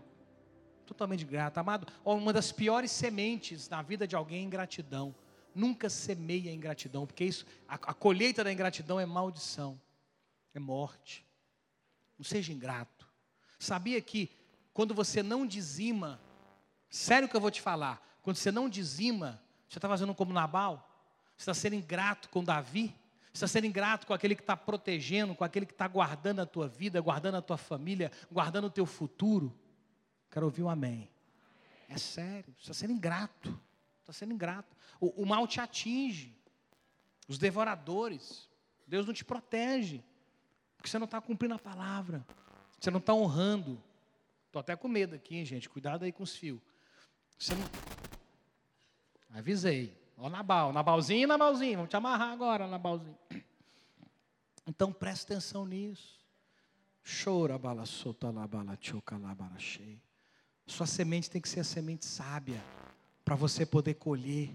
[0.85, 1.87] totalmente ingrato, amado.
[2.03, 5.15] Uma das piores sementes na vida de alguém é ingratidão.
[5.53, 9.79] Nunca semeia ingratidão, porque isso, a, a colheita da ingratidão é maldição,
[10.53, 11.25] é morte.
[12.17, 13.07] Não seja ingrato.
[13.57, 14.29] Sabia que
[14.73, 16.19] quando você não dizima
[16.89, 18.01] Sério que eu vou te falar.
[18.21, 20.85] Quando você não dizima, você está fazendo como Nabal?
[21.37, 22.93] Você está sendo ingrato com Davi?
[23.31, 26.45] Você está sendo ingrato com aquele que está protegendo, com aquele que está guardando a
[26.45, 29.55] tua vida, guardando a tua família, guardando o teu futuro?
[30.31, 31.09] Quero ouvir um amém.
[31.87, 33.59] É sério, você está sendo ingrato.
[34.01, 34.75] Está sendo ingrato.
[34.99, 36.35] O, o mal te atinge.
[37.27, 38.49] Os devoradores.
[38.87, 40.03] Deus não te protege.
[40.75, 42.25] Porque você não está cumprindo a palavra.
[42.79, 43.81] Você não está honrando.
[44.47, 45.69] Estou até com medo aqui, hein, gente.
[45.69, 46.59] Cuidado aí com os fios.
[47.37, 47.63] Você não...
[49.31, 49.98] Avisei.
[50.19, 53.17] Ó, Nabal, Nabalzinho, Nabalzinho, vamos te amarrar agora, Nabalzinho.
[54.67, 56.19] Então preste atenção nisso.
[57.23, 59.99] Chora, bala solta bala choca bala cheia.
[60.67, 62.63] Sua semente tem que ser a semente sábia,
[63.25, 64.51] para você poder colher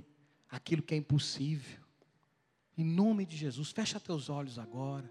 [0.49, 1.81] aquilo que é impossível.
[2.79, 5.11] Em nome de Jesus, fecha teus olhos agora.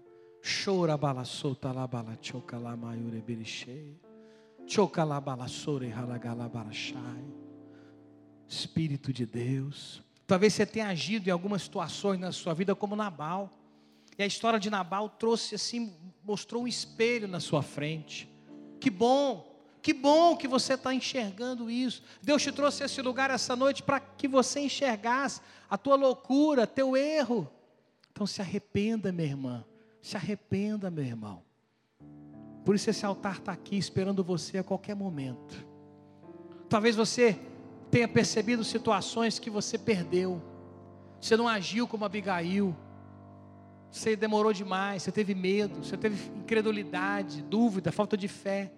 [0.64, 4.00] Chora bala solta lá bala choca lá maiure berichei.
[4.66, 5.92] Choca lá bala sore
[6.50, 7.24] barachai.
[8.48, 10.02] Espírito de Deus.
[10.26, 13.50] Talvez você tenha agido em algumas situações na sua vida como Nabal.
[14.16, 15.92] E a história de Nabal trouxe assim,
[16.24, 18.28] mostrou um espelho na sua frente.
[18.80, 22.02] Que bom, que bom que você está enxergando isso.
[22.22, 26.96] Deus te trouxe esse lugar essa noite para que você enxergasse a tua loucura, teu
[26.96, 27.50] erro.
[28.10, 29.64] Então se arrependa, minha irmã.
[30.00, 31.42] Se arrependa, meu irmão.
[32.64, 35.66] Por isso esse altar está aqui esperando você a qualquer momento.
[36.68, 37.38] Talvez você
[37.94, 40.42] tenha percebido situações que você perdeu.
[41.20, 42.74] Você não agiu como Abigail.
[43.88, 48.72] Você demorou demais, você teve medo, você teve incredulidade, dúvida, falta de fé.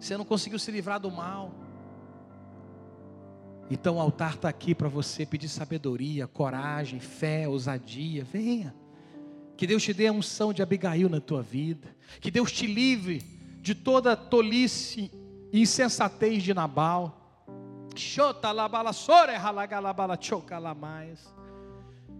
[0.00, 1.52] Você não conseguiu se livrar do mal.
[3.70, 8.24] Então o altar está aqui para você pedir sabedoria, coragem, fé, ousadia.
[8.24, 8.74] Venha.
[9.58, 11.94] Que Deus te dê a unção de Abigail na tua vida.
[12.18, 13.18] Que Deus te livre
[13.60, 15.10] de toda tolice
[15.52, 17.24] e insensatez de Nabal.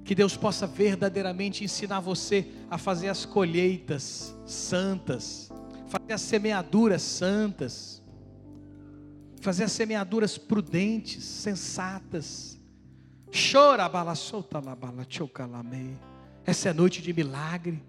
[0.04, 5.50] Que Deus possa verdadeiramente ensinar você a fazer as colheitas santas,
[5.88, 8.02] fazer as semeaduras santas,
[9.40, 12.60] fazer as semeaduras prudentes, sensatas.
[13.30, 15.06] Chora, bala solta la bala.
[16.44, 17.82] Essa é noite de milagre.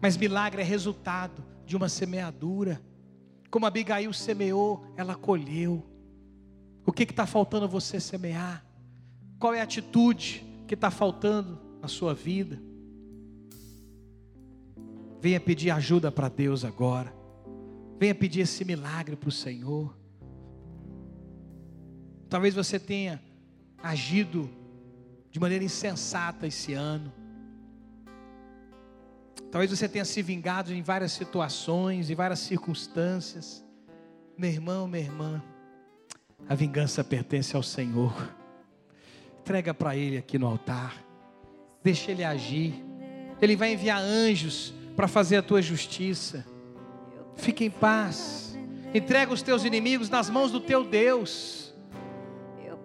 [0.00, 2.80] Mas milagre é resultado de uma semeadura.
[3.50, 5.84] Como Abigail semeou, ela colheu.
[6.88, 8.64] O que está faltando você semear?
[9.38, 12.58] Qual é a atitude que está faltando na sua vida?
[15.20, 17.14] Venha pedir ajuda para Deus agora.
[18.00, 19.94] Venha pedir esse milagre para o Senhor.
[22.26, 23.22] Talvez você tenha
[23.82, 24.48] agido
[25.30, 27.12] de maneira insensata esse ano.
[29.50, 33.62] Talvez você tenha se vingado em várias situações, em várias circunstâncias.
[34.38, 35.44] Meu irmão, minha irmã,
[36.46, 38.34] a vingança pertence ao Senhor.
[39.40, 40.94] Entrega para Ele aqui no altar.
[41.82, 42.84] Deixa Ele agir.
[43.40, 46.44] Ele vai enviar anjos para fazer a tua justiça.
[47.36, 48.58] Fique em paz.
[48.92, 51.74] Entrega os teus inimigos nas mãos do teu Deus.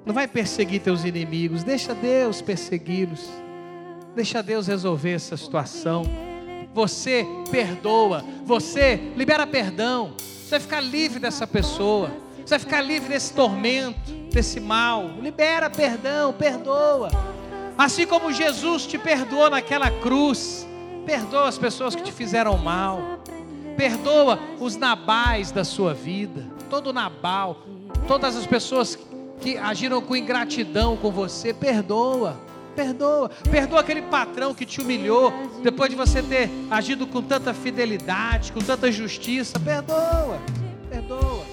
[0.06, 1.64] Não vai perseguir teus inimigos.
[1.64, 3.28] Deixa Deus persegui-los.
[4.16, 6.04] Deixa Deus resolver essa situação
[6.74, 12.12] você perdoa, você libera perdão, você vai ficar livre dessa pessoa,
[12.46, 15.08] você vai ficar livre desse tormento, desse mal.
[15.22, 17.10] Libera perdão, perdoa.
[17.78, 20.68] Assim como Jesus te perdoou naquela cruz,
[21.06, 23.20] perdoa as pessoas que te fizeram mal,
[23.76, 27.64] perdoa os nabais da sua vida, todo nabal,
[28.08, 28.98] todas as pessoas
[29.42, 32.40] que agiram com ingratidão com você, perdoa.
[32.76, 33.30] Perdoa.
[33.52, 35.32] Perdoa aquele patrão que te humilhou
[35.62, 39.60] depois de você ter agido com tanta fidelidade, com tanta justiça.
[40.90, 41.53] Perdoa.